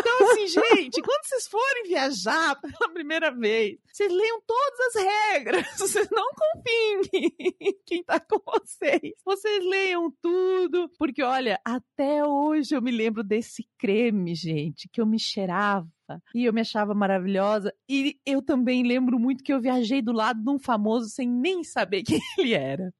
Então, 0.00 0.30
assim, 0.30 0.46
gente, 0.46 1.02
quando 1.02 1.24
vocês 1.24 1.46
forem 1.46 1.84
viajar 1.84 2.58
pela 2.60 2.92
primeira 2.92 3.30
vez, 3.30 3.78
vocês 3.92 4.10
leiam 4.10 4.40
todas 4.46 4.80
as 4.80 5.02
regras. 5.02 5.66
Vocês 5.78 6.08
não 6.10 6.30
confiem 6.30 7.00
em 7.60 7.78
quem 7.84 8.02
tá 8.04 8.18
com 8.20 8.38
vocês. 8.38 9.12
Vocês 9.24 9.64
leiam 9.64 10.10
tudo. 10.22 10.90
Porque, 10.98 11.22
olha, 11.22 11.60
até 11.64 12.24
hoje 12.24 12.74
eu 12.74 12.82
me 12.82 12.90
lembro 12.90 13.22
desse 13.22 13.68
creme, 13.78 14.34
gente, 14.34 14.88
que 14.88 15.00
eu 15.00 15.06
me 15.06 15.18
cheirava 15.18 15.88
e 16.34 16.44
eu 16.44 16.52
me 16.52 16.62
achava 16.62 16.94
maravilhosa. 16.94 17.72
E 17.88 18.16
eu 18.24 18.40
também 18.40 18.82
lembro 18.82 19.18
muito 19.18 19.44
que 19.44 19.52
eu 19.52 19.60
viajei 19.60 20.00
do 20.00 20.12
lado 20.12 20.42
de 20.42 20.50
um 20.50 20.58
famoso 20.58 21.08
sem 21.10 21.28
nem 21.28 21.62
saber 21.62 22.02
quem 22.04 22.20
ele 22.38 22.54
era. 22.54 22.92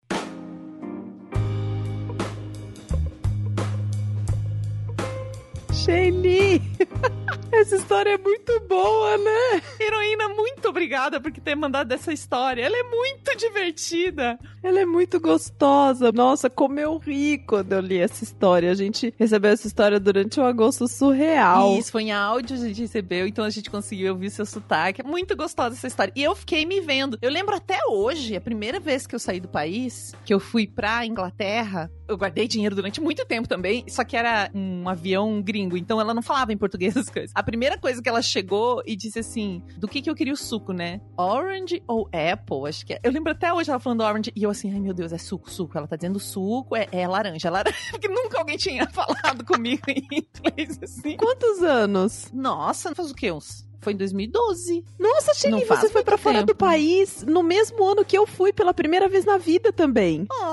Shelly! 5.90 6.62
Essa 7.52 7.76
história 7.76 8.10
é 8.10 8.18
muito 8.18 8.60
boa, 8.60 9.18
né? 9.18 9.62
Heroína, 9.80 10.28
muito 10.28 10.68
obrigada 10.68 11.20
por 11.20 11.32
ter 11.32 11.56
mandado 11.56 11.90
essa 11.92 12.12
história. 12.12 12.62
Ela 12.62 12.76
é 12.76 12.82
muito 12.84 13.36
divertida. 13.36 14.38
Ela 14.62 14.80
é 14.80 14.86
muito 14.86 15.18
gostosa. 15.18 16.12
Nossa, 16.12 16.48
como 16.48 16.78
eu 16.78 16.96
ri 16.96 17.38
quando 17.38 17.72
eu 17.72 17.80
li 17.80 17.98
essa 17.98 18.22
história. 18.22 18.70
A 18.70 18.74
gente 18.74 19.12
recebeu 19.18 19.50
essa 19.50 19.66
história 19.66 19.98
durante 19.98 20.38
um 20.38 20.44
agosto 20.44 20.86
surreal. 20.86 21.76
Isso, 21.76 21.90
foi 21.90 22.04
em 22.04 22.12
áudio, 22.12 22.56
a 22.56 22.60
gente 22.60 22.82
recebeu, 22.82 23.26
então 23.26 23.44
a 23.44 23.50
gente 23.50 23.68
conseguiu 23.68 24.12
ouvir 24.12 24.30
seu 24.30 24.46
sotaque. 24.46 25.02
Muito 25.02 25.36
gostosa 25.36 25.74
essa 25.74 25.88
história. 25.88 26.12
E 26.14 26.22
eu 26.22 26.36
fiquei 26.36 26.64
me 26.64 26.80
vendo. 26.80 27.18
Eu 27.20 27.30
lembro 27.30 27.56
até 27.56 27.78
hoje, 27.90 28.36
a 28.36 28.40
primeira 28.40 28.78
vez 28.78 29.08
que 29.08 29.14
eu 29.14 29.18
saí 29.18 29.40
do 29.40 29.48
país, 29.48 30.14
que 30.24 30.32
eu 30.32 30.38
fui 30.38 30.68
pra 30.68 31.04
Inglaterra, 31.04 31.90
eu 32.06 32.16
guardei 32.16 32.46
dinheiro 32.46 32.74
durante 32.74 33.00
muito 33.00 33.24
tempo 33.24 33.48
também, 33.48 33.84
só 33.88 34.04
que 34.04 34.16
era 34.16 34.50
um 34.54 34.88
avião 34.88 35.40
gringo, 35.40 35.76
então 35.80 36.00
ela 36.00 36.14
não 36.14 36.22
falava 36.22 36.52
em 36.52 36.56
português 36.56 36.96
as 36.96 37.08
coisas. 37.08 37.32
A 37.34 37.42
primeira 37.42 37.78
coisa 37.78 38.02
que 38.02 38.08
ela 38.08 38.22
chegou 38.22 38.82
e 38.86 38.94
disse 38.94 39.18
assim, 39.18 39.62
do 39.76 39.88
que 39.88 40.02
que 40.02 40.10
eu 40.10 40.14
queria 40.14 40.32
o 40.32 40.36
suco, 40.36 40.72
né? 40.72 41.00
Orange 41.16 41.82
ou 41.86 42.08
apple? 42.12 42.68
Acho 42.68 42.84
que 42.86 42.94
é. 42.94 43.00
Eu 43.02 43.10
lembro 43.10 43.32
até 43.32 43.52
hoje 43.52 43.70
ela 43.70 43.80
falando 43.80 44.02
orange 44.02 44.32
e 44.34 44.42
eu 44.42 44.50
assim, 44.50 44.72
ai 44.72 44.80
meu 44.80 44.94
Deus, 44.94 45.12
é 45.12 45.18
suco, 45.18 45.50
suco. 45.50 45.76
Ela 45.76 45.86
tá 45.86 45.96
dizendo 45.96 46.20
suco, 46.20 46.76
é, 46.76 46.88
é 46.92 47.06
laranja, 47.08 47.48
é 47.48 47.50
laranja. 47.50 47.76
Porque 47.90 48.08
nunca 48.08 48.38
alguém 48.38 48.56
tinha 48.56 48.86
falado 48.90 49.44
comigo 49.44 49.82
em 49.88 50.06
inglês 50.10 50.78
assim. 50.82 51.16
Quantos 51.16 51.62
anos? 51.62 52.30
Nossa, 52.32 52.94
faz 52.94 53.10
o 53.10 53.14
quê? 53.14 53.32
Uns 53.32 53.68
foi 53.80 53.94
em 53.94 53.96
2012. 53.96 54.84
Nossa, 54.98 55.34
Shelly, 55.34 55.64
você 55.64 55.88
foi 55.88 56.04
para 56.04 56.18
fora 56.18 56.44
do 56.44 56.54
país 56.54 57.24
no 57.26 57.42
mesmo 57.42 57.82
ano 57.84 58.04
que 58.04 58.16
eu 58.16 58.26
fui 58.26 58.52
pela 58.52 58.74
primeira 58.74 59.08
vez 59.08 59.24
na 59.24 59.38
vida 59.38 59.72
também. 59.72 60.26
Oh. 60.30 60.49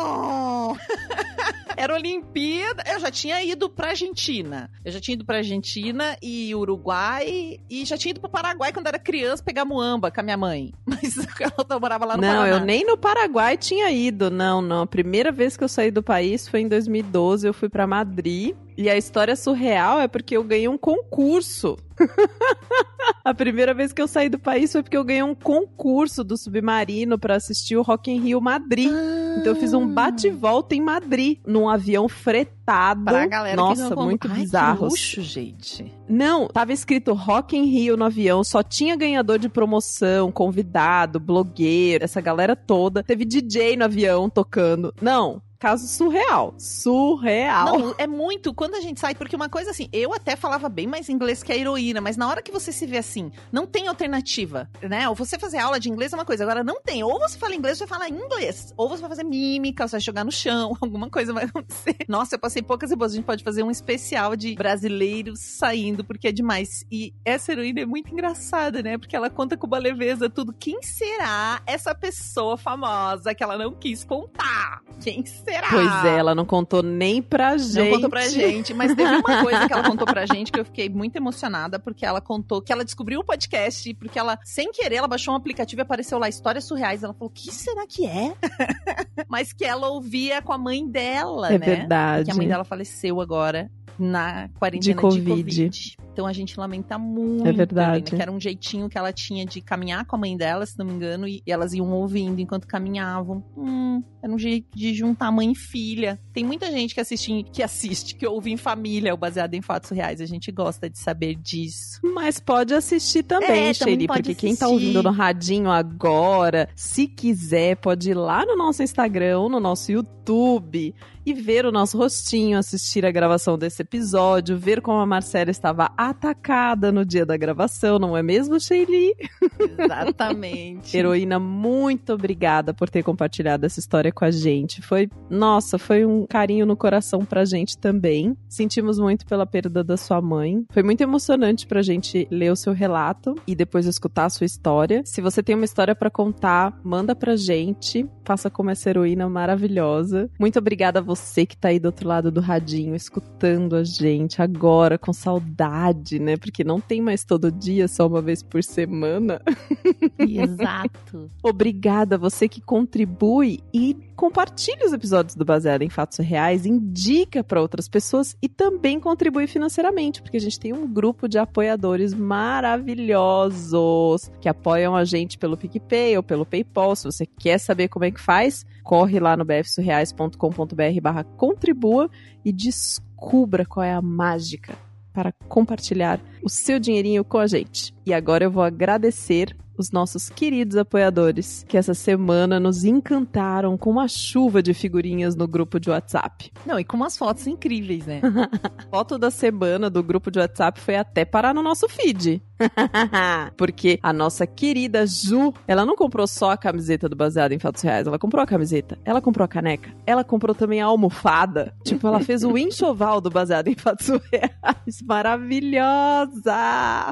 Era 1.77 1.93
Olimpíada. 1.93 2.83
Eu 2.87 2.99
já 2.99 3.11
tinha 3.11 3.43
ido 3.43 3.69
pra 3.69 3.89
Argentina. 3.89 4.69
Eu 4.83 4.91
já 4.91 4.99
tinha 4.99 5.13
ido 5.13 5.23
pra 5.23 5.37
Argentina 5.37 6.17
e 6.21 6.53
Uruguai. 6.55 7.59
E 7.69 7.85
já 7.85 7.95
tinha 7.95 8.09
ido 8.09 8.19
pro 8.19 8.29
Paraguai 8.29 8.73
quando 8.73 8.87
era 8.87 8.97
criança 8.97 9.43
pegar 9.43 9.63
muamba 9.63 10.09
com 10.09 10.19
a 10.19 10.23
minha 10.23 10.37
mãe. 10.37 10.73
Mas 10.85 11.15
ela 11.39 11.79
morava 11.79 12.05
lá 12.05 12.17
no 12.17 12.21
não, 12.21 12.29
Paraná. 12.29 12.49
Não, 12.49 12.57
eu 12.57 12.65
nem 12.65 12.83
no 12.83 12.97
Paraguai 12.97 13.55
tinha 13.55 13.91
ido. 13.91 14.31
Não, 14.31 14.59
não. 14.61 14.81
A 14.81 14.87
primeira 14.87 15.31
vez 15.31 15.55
que 15.55 15.63
eu 15.63 15.69
saí 15.69 15.91
do 15.91 16.01
país 16.01 16.47
foi 16.47 16.61
em 16.61 16.67
2012. 16.67 17.47
Eu 17.47 17.53
fui 17.53 17.69
para 17.69 17.85
Madrid. 17.85 18.55
E 18.75 18.89
a 18.89 18.97
história 18.97 19.35
surreal 19.35 19.99
é 19.99 20.07
porque 20.07 20.35
eu 20.35 20.43
ganhei 20.43 20.67
um 20.67 20.77
concurso. 20.77 21.77
a 23.23 23.33
primeira 23.33 23.73
vez 23.73 23.93
que 23.93 24.01
eu 24.01 24.07
saí 24.07 24.29
do 24.29 24.39
país 24.39 24.71
foi 24.71 24.83
porque 24.83 24.97
eu 24.97 25.03
ganhei 25.03 25.23
um 25.23 25.35
concurso 25.35 26.23
do 26.23 26.37
Submarino 26.37 27.17
para 27.17 27.35
assistir 27.35 27.75
o 27.75 27.81
Rock 27.81 28.11
in 28.11 28.19
Rio 28.19 28.41
Madrid. 28.41 28.91
Ah. 28.91 29.37
Então 29.39 29.53
eu 29.53 29.55
fiz 29.55 29.73
um 29.73 29.87
bate-volta 29.87 30.75
em 30.75 30.81
Madrid, 30.81 31.39
num 31.45 31.69
avião 31.69 32.09
fretado. 32.09 33.05
Pra 33.05 33.27
galera 33.27 33.55
Nossa, 33.55 33.89
que 33.89 33.95
muito 33.95 34.27
Ai, 34.27 34.39
bizarro. 34.39 34.85
Luxo, 34.85 35.21
gente. 35.21 35.93
Não, 36.09 36.47
tava 36.47 36.73
escrito 36.73 37.13
Rock 37.13 37.55
in 37.55 37.65
Rio 37.65 37.95
no 37.95 38.05
avião, 38.05 38.43
só 38.43 38.63
tinha 38.63 38.95
ganhador 38.95 39.37
de 39.37 39.49
promoção, 39.49 40.31
convidado, 40.31 41.19
blogueiro, 41.19 42.03
essa 42.03 42.21
galera 42.21 42.55
toda. 42.55 43.03
Teve 43.03 43.25
DJ 43.25 43.75
no 43.75 43.85
avião 43.85 44.29
tocando. 44.29 44.93
Não, 45.01 45.41
caso 45.59 45.87
surreal. 45.87 46.53
Surreal. 46.57 47.65
Não, 47.65 47.95
é 47.97 48.07
muito. 48.07 48.53
Quando 48.53 48.75
a 48.75 48.81
gente 48.81 48.99
sai, 48.99 49.15
porque 49.15 49.35
uma 49.35 49.49
coisa 49.49 49.71
assim, 49.71 49.89
eu 49.91 50.13
até 50.13 50.35
falava 50.35 50.69
bem 50.69 50.87
mais 50.87 51.09
inglês 51.09 51.43
que 51.43 51.51
a 51.51 51.57
heroína, 51.57 52.01
mas 52.01 52.17
na 52.17 52.27
hora 52.27 52.41
que 52.41 52.51
você 52.51 52.71
se 52.71 52.85
vê 52.85 52.96
assim, 52.97 53.31
não 53.51 53.65
tem 53.65 53.87
alternativa, 53.87 54.69
né? 54.81 55.07
Ou 55.09 55.15
você 55.15 55.37
fazer 55.37 55.57
aula 55.57 55.79
de 55.79 55.89
inglês 55.89 56.13
é 56.13 56.15
uma 56.15 56.25
coisa, 56.25 56.43
agora 56.43 56.63
não 56.63 56.81
tem. 56.81 57.03
Ou 57.03 57.19
você 57.19 57.37
fala 57.37 57.55
inglês, 57.55 57.77
você 57.77 57.87
fala 57.87 58.09
inglês. 58.09 58.73
Ou 58.77 58.89
você 58.89 59.01
vai 59.01 59.09
fazer 59.09 59.23
mímica, 59.23 59.87
você 59.87 59.93
vai 59.93 60.01
jogar 60.01 60.23
no 60.23 60.31
chão, 60.31 60.75
alguma 60.81 61.09
coisa 61.09 61.33
vai 61.33 61.45
acontecer. 61.45 61.97
Nossa, 62.07 62.35
eu 62.35 62.39
passei 62.39 62.61
poucas 62.61 62.91
e 62.91 62.95
boas. 62.95 63.13
A 63.13 63.15
gente 63.15 63.25
pode 63.25 63.43
fazer 63.43 63.63
um 63.63 63.71
especial 63.71 64.35
de 64.35 64.55
brasileiros 64.55 65.39
saindo, 65.39 66.03
porque 66.03 66.27
é 66.27 66.31
demais. 66.31 66.85
E 66.91 67.13
essa 67.23 67.51
heroína 67.51 67.81
é 67.81 67.85
muito 67.85 68.11
engraçada, 68.11 68.81
né? 68.81 68.97
Porque 68.97 69.15
ela 69.15 69.29
conta 69.29 69.57
com 69.57 69.67
uma 69.67 69.77
leveza 69.77 70.29
tudo. 70.29 70.53
Quem 70.53 70.81
será 70.81 71.61
essa 71.65 71.93
pessoa 71.93 72.57
famosa 72.57 73.33
que 73.33 73.43
ela 73.43 73.57
não 73.57 73.73
quis 73.73 74.03
contar? 74.03 74.81
Quem 75.01 75.25
será? 75.25 75.69
Pois 75.69 76.05
é, 76.05 76.17
ela 76.17 76.33
não 76.33 76.45
contou 76.45 76.81
nem 76.81 77.21
pra 77.21 77.57
gente. 77.57 77.77
Não 77.77 77.91
contou 77.91 78.09
pra 78.09 78.27
gente, 78.27 78.73
mas 78.73 78.95
teve 78.95 79.15
uma 79.15 79.43
coisa 79.43 79.67
que 79.67 79.73
ela 79.73 79.83
contou 79.87 80.07
pra 80.07 80.25
gente 80.25 80.51
que 80.51 80.59
eu 80.59 80.65
fiquei 80.65 80.89
muito 80.89 81.15
emocionada, 81.15 81.79
porque 81.79 82.05
ela 82.05 82.21
contou 82.21 82.61
que 82.61 82.71
ela 82.71 82.83
descobriu 82.87 83.19
o 83.19 83.23
podcast, 83.23 83.93
porque 83.93 84.17
ela, 84.17 84.39
sem 84.43 84.71
querer, 84.71 84.95
ela 84.95 85.07
baixou 85.07 85.33
um 85.33 85.37
aplicativo 85.37 85.81
e 85.81 85.83
apareceu 85.83 86.17
lá 86.17 86.27
Histórias 86.27 86.65
Surreais. 86.65 87.03
Ela 87.03 87.13
falou, 87.13 87.29
o 87.29 87.33
que 87.33 87.53
será 87.53 87.85
que 87.85 88.07
é? 88.07 88.33
mas 89.29 89.53
que 89.53 89.63
ela 89.63 89.89
ouvia 89.89 90.41
com 90.41 90.51
a 90.51 90.57
mãe 90.57 90.87
dela, 90.87 91.49
é 91.49 91.59
né? 91.59 91.65
verdade. 91.65 92.25
Que 92.25 92.31
a 92.31 92.35
mãe 92.35 92.47
dela 92.47 92.63
faleceu 92.63 93.21
agora 93.21 93.69
na 93.99 94.49
quarentena 94.59 94.95
de 94.95 95.01
COVID. 95.01 95.23
de 95.23 95.29
COVID. 95.29 95.97
Então 96.17 96.25
a 96.25 96.33
gente 96.33 96.59
lamenta 96.59 96.97
muito. 96.97 97.47
É 97.47 97.51
verdade. 97.51 98.11
Né? 98.11 98.17
Que 98.17 98.21
era 98.23 98.31
um 98.31 98.39
jeitinho 98.39 98.89
que 98.89 98.97
ela 98.97 99.13
tinha 99.13 99.45
de 99.45 99.61
caminhar 99.61 100.03
com 100.03 100.15
a 100.15 100.19
mãe 100.19 100.35
dela, 100.35 100.65
se 100.65 100.75
não 100.75 100.83
me 100.83 100.93
engano, 100.93 101.27
e, 101.27 101.43
elas 101.45 101.73
iam 101.73 101.91
ouvindo 101.91 102.41
enquanto 102.41 102.65
caminhavam. 102.65 103.43
Hum, 103.55 104.01
era 104.19 104.33
um 104.33 104.39
jeito 104.39 104.65
de 104.75 104.95
juntar 104.95 105.31
mãe 105.31 105.51
e 105.51 105.55
filha. 105.55 106.19
Tem 106.33 106.43
muita 106.43 106.71
gente 106.71 106.95
que 106.95 106.99
assiste, 106.99 107.45
que 107.53 107.61
assiste, 107.61 108.15
que 108.15 108.25
ouve 108.25 108.51
em 108.51 108.57
família, 108.57 109.13
o 109.13 109.17
baseado 109.17 109.53
em 109.53 109.61
fatos 109.61 109.91
reais. 109.91 110.19
A 110.19 110.25
gente 110.25 110.51
gosta 110.51 110.89
de 110.89 110.97
saber 110.97 111.35
disso. 111.35 111.99
Mas 112.03 112.39
pode 112.39 112.73
assistir 112.73 113.21
também, 113.21 113.67
É, 113.67 113.73
Shelly, 113.75 114.07
porque 114.07 114.33
quem 114.33 114.55
tá 114.55 114.65
assistir. 114.65 114.87
ouvindo 114.87 115.03
no 115.03 115.11
radinho 115.11 115.69
agora, 115.69 116.67
se 116.75 117.05
quiser, 117.05 117.75
pode 117.75 118.09
ir 118.09 118.15
lá 118.15 118.43
no 118.43 118.57
nosso 118.57 118.81
Instagram 118.81 119.49
no 119.49 119.59
nosso 119.59 119.91
YouTube 119.91 120.95
e 121.27 121.33
ver 121.33 121.65
o 121.65 121.73
nosso 121.73 121.97
rostinho, 121.97 122.57
assistir 122.57 123.05
a 123.05 123.11
gravação 123.11 123.57
desse 123.57 123.81
episódio, 123.81 124.57
ver 124.57 124.81
como 124.81 124.97
a 124.97 125.05
Marcela 125.05 125.51
estava 125.51 125.91
atacada 126.09 126.91
no 126.91 127.05
dia 127.05 127.25
da 127.25 127.37
gravação, 127.37 127.99
não 127.99 128.15
é 128.15 128.23
mesmo, 128.23 128.59
Shelly? 128.59 129.15
Exatamente. 129.59 130.95
Heroína, 130.97 131.39
muito 131.39 132.13
obrigada 132.13 132.73
por 132.73 132.89
ter 132.89 133.03
compartilhado 133.03 133.65
essa 133.65 133.79
história 133.79 134.11
com 134.11 134.25
a 134.25 134.31
gente. 134.31 134.81
Foi, 134.81 135.09
nossa, 135.29 135.77
foi 135.77 136.05
um 136.05 136.25
carinho 136.25 136.65
no 136.65 136.75
coração 136.75 137.25
pra 137.25 137.45
gente 137.45 137.77
também. 137.77 138.35
Sentimos 138.47 138.99
muito 138.99 139.25
pela 139.25 139.45
perda 139.45 139.83
da 139.83 139.97
sua 139.97 140.21
mãe. 140.21 140.65
Foi 140.71 140.83
muito 140.83 141.01
emocionante 141.01 141.65
pra 141.67 141.81
gente 141.81 142.27
ler 142.31 142.51
o 142.51 142.55
seu 142.55 142.73
relato 142.73 143.35
e 143.45 143.55
depois 143.55 143.85
escutar 143.85 144.25
a 144.25 144.29
sua 144.29 144.45
história. 144.45 145.01
Se 145.05 145.21
você 145.21 145.41
tem 145.41 145.55
uma 145.55 145.65
história 145.65 145.95
pra 145.95 146.09
contar, 146.09 146.79
manda 146.83 147.15
pra 147.15 147.35
gente. 147.35 148.07
Faça 148.23 148.49
como 148.49 148.69
essa 148.69 148.89
heroína 148.89 149.29
maravilhosa. 149.29 150.29
Muito 150.39 150.59
obrigada 150.59 150.99
a 150.99 151.01
você 151.01 151.45
que 151.45 151.57
tá 151.57 151.69
aí 151.69 151.79
do 151.79 151.85
outro 151.85 152.07
lado 152.07 152.31
do 152.31 152.41
radinho, 152.41 152.95
escutando 152.95 153.75
a 153.75 153.83
gente 153.83 154.41
agora 154.41 154.97
com 154.97 155.13
saudade, 155.13 155.96
né? 156.19 156.37
Porque 156.37 156.63
não 156.63 156.79
tem 156.79 157.01
mais 157.01 157.23
todo 157.23 157.51
dia, 157.51 157.87
só 157.87 158.05
uma 158.07 158.21
vez 158.21 158.43
por 158.43 158.63
semana. 158.63 159.41
Exato. 160.19 161.29
Obrigada 161.43 162.15
a 162.15 162.17
você 162.17 162.47
que 162.47 162.61
contribui 162.61 163.59
e 163.73 163.95
compartilha 164.15 164.85
os 164.85 164.93
episódios 164.93 165.35
do 165.35 165.43
Baseado 165.45 165.81
em 165.83 165.89
Fatos 165.89 166.17
Reais, 166.17 166.65
indica 166.65 167.43
para 167.43 167.61
outras 167.61 167.87
pessoas 167.87 168.35
e 168.41 168.49
também 168.49 168.99
contribui 168.99 169.45
financeiramente, 169.45 170.21
porque 170.21 170.37
a 170.37 170.41
gente 170.41 170.59
tem 170.59 170.73
um 170.73 170.91
grupo 170.91 171.27
de 171.27 171.37
apoiadores 171.37 172.15
maravilhosos 172.15 174.31
que 174.41 174.49
apoiam 174.49 174.95
a 174.95 175.05
gente 175.05 175.37
pelo 175.37 175.55
PicPay 175.55 176.17
ou 176.17 176.23
pelo 176.23 176.45
PayPal. 176.45 176.95
Se 176.95 177.05
você 177.05 177.25
quer 177.25 177.59
saber 177.59 177.89
como 177.89 178.05
é 178.05 178.11
que 178.11 178.19
faz, 178.19 178.65
corre 178.83 179.19
lá 179.19 179.37
no 179.37 179.45
bfsurreais.com.br 179.45 181.01
barra 181.01 181.23
contribua 181.23 182.09
e 182.43 182.51
descubra 182.51 183.65
qual 183.65 183.83
é 183.83 183.93
a 183.93 184.01
mágica 184.01 184.86
para 185.17 185.33
compartilhar 185.49 186.19
o 186.43 186.49
seu 186.49 186.77
dinheirinho 186.77 187.25
com 187.25 187.39
a 187.39 187.47
gente. 187.47 187.91
E 188.05 188.13
agora 188.13 188.43
eu 188.43 188.51
vou 188.51 188.61
agradecer 188.61 189.57
os 189.75 189.89
nossos 189.89 190.29
queridos 190.29 190.77
apoiadores 190.77 191.65
que 191.67 191.75
essa 191.75 191.95
semana 191.95 192.59
nos 192.59 192.83
encantaram 192.83 193.75
com 193.79 193.89
uma 193.89 194.07
chuva 194.07 194.61
de 194.61 194.75
figurinhas 194.75 195.35
no 195.35 195.47
grupo 195.47 195.79
de 195.79 195.89
WhatsApp. 195.89 196.51
Não, 196.67 196.79
e 196.79 196.83
com 196.83 196.95
umas 196.95 197.17
fotos 197.17 197.47
incríveis, 197.47 198.05
né? 198.05 198.21
Foto 198.91 199.17
da 199.17 199.31
semana 199.31 199.89
do 199.89 200.03
grupo 200.03 200.29
de 200.29 200.37
WhatsApp 200.37 200.79
foi 200.79 200.95
até 200.95 201.25
parar 201.25 201.51
no 201.51 201.63
nosso 201.63 201.89
feed. 201.89 202.39
Porque 203.57 203.99
a 204.01 204.11
nossa 204.11 204.45
querida 204.45 205.05
Ju, 205.05 205.53
ela 205.67 205.85
não 205.85 205.95
comprou 205.95 206.27
só 206.27 206.51
a 206.51 206.57
camiseta 206.57 207.07
do 207.07 207.15
Baseado 207.15 207.51
em 207.51 207.59
Fatos 207.59 207.81
Reais, 207.81 208.07
ela 208.07 208.19
comprou 208.19 208.43
a 208.43 208.47
camiseta, 208.47 208.97
ela 209.05 209.21
comprou 209.21 209.45
a 209.45 209.47
caneca, 209.47 209.91
ela 210.05 210.23
comprou 210.23 210.55
também 210.55 210.81
a 210.81 210.85
almofada. 210.85 211.73
Tipo, 211.83 212.07
ela 212.07 212.19
fez 212.19 212.43
o 212.43 212.57
enxoval 212.57 213.21
do 213.21 213.29
Baseado 213.29 213.67
em 213.67 213.75
Fatos 213.75 214.07
Reais. 214.07 215.01
Maravilhosa! 215.05 216.53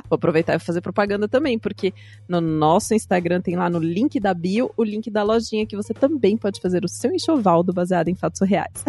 Vou 0.10 0.16
aproveitar 0.16 0.56
e 0.56 0.60
fazer 0.60 0.82
propaganda 0.82 1.28
também, 1.28 1.58
porque 1.58 1.94
no 2.28 2.42
nosso 2.42 2.94
Instagram 2.94 3.42
tem 3.42 3.56
lá 3.56 3.70
no 3.70 3.80
link 3.80 4.20
da 4.20 4.34
bio 4.34 4.72
o 4.78 4.84
link 4.84 5.10
da 5.10 5.24
lojinha 5.24 5.66
que 5.66 5.76
você 5.76 5.94
também 5.94 6.38
pode 6.38 6.60
fazer 6.62 6.84
o 6.84 6.88
seu 6.88 7.14
enxoval 7.14 7.64
do 7.64 7.74
Baseado 7.74 8.08
em 8.08 8.16
Fatos 8.16 8.42
Reais. 8.42 8.84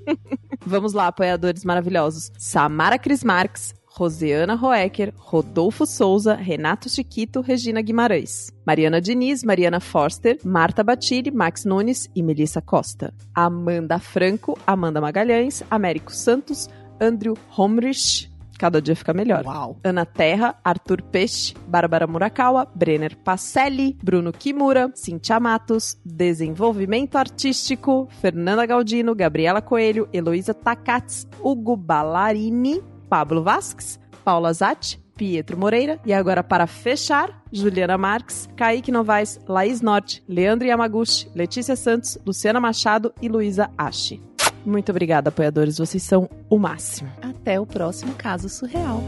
Vamos 0.64 0.92
lá, 0.92 1.08
apoiadores 1.08 1.64
maravilhosos. 1.64 2.30
Samara 2.38 2.98
Cris 2.98 3.24
Marques, 3.24 3.74
Rosiana 3.96 4.54
Roecker, 4.54 5.12
Rodolfo 5.16 5.84
Souza, 5.84 6.34
Renato 6.34 6.88
Chiquito, 6.88 7.40
Regina 7.40 7.80
Guimarães. 7.82 8.50
Mariana 8.66 9.00
Diniz, 9.00 9.42
Mariana 9.44 9.80
Forster, 9.80 10.38
Marta 10.44 10.82
Batiri, 10.82 11.30
Max 11.30 11.64
Nunes 11.64 12.08
e 12.14 12.22
Melissa 12.22 12.60
Costa. 12.62 13.12
Amanda 13.34 13.98
Franco, 13.98 14.58
Amanda 14.66 15.00
Magalhães, 15.00 15.62
Américo 15.70 16.12
Santos, 16.12 16.68
Andrew 17.00 17.36
Homrich, 17.56 18.32
cada 18.62 18.80
dia 18.80 18.94
fica 18.94 19.12
melhor. 19.12 19.44
Uau. 19.44 19.80
Ana 19.82 20.06
Terra, 20.06 20.54
Arthur 20.62 21.02
Peixe, 21.02 21.52
Bárbara 21.66 22.06
Murakawa, 22.06 22.64
Brenner 22.72 23.16
Pacelli, 23.16 23.98
Bruno 24.00 24.32
Kimura, 24.32 24.88
Cintia 24.94 25.40
Matos, 25.40 25.98
Desenvolvimento 26.04 27.18
Artístico, 27.18 28.06
Fernanda 28.20 28.64
Galdino, 28.64 29.16
Gabriela 29.16 29.60
Coelho, 29.60 30.08
Heloísa 30.12 30.54
Takats, 30.54 31.26
Hugo 31.40 31.76
Ballarini, 31.76 32.80
Pablo 33.12 33.42
Vasques, 33.42 34.00
Paula 34.24 34.50
Zatti, 34.54 34.98
Pietro 35.14 35.58
Moreira 35.58 36.00
e 36.02 36.14
agora 36.14 36.42
para 36.42 36.66
fechar, 36.66 37.42
Juliana 37.52 37.98
Marques, 37.98 38.48
Kaique 38.56 38.90
Novaes, 38.90 39.38
Laís 39.46 39.82
Norte, 39.82 40.24
Leandro 40.26 40.66
Yamaguchi, 40.66 41.30
Letícia 41.34 41.76
Santos, 41.76 42.16
Luciana 42.24 42.58
Machado 42.58 43.12
e 43.20 43.28
Luísa 43.28 43.70
Ashi. 43.76 44.18
Muito 44.64 44.88
obrigada, 44.88 45.28
apoiadores, 45.28 45.76
vocês 45.76 46.02
são 46.02 46.26
o 46.48 46.58
máximo. 46.58 47.12
Até 47.20 47.60
o 47.60 47.66
próximo 47.66 48.14
caso 48.14 48.48
surreal. 48.48 49.02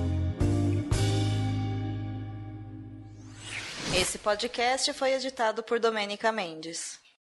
Esse 3.98 4.18
podcast 4.18 4.92
foi 4.92 5.14
editado 5.14 5.62
por 5.62 5.80
Domênica 5.80 6.30
Mendes. 6.30 7.02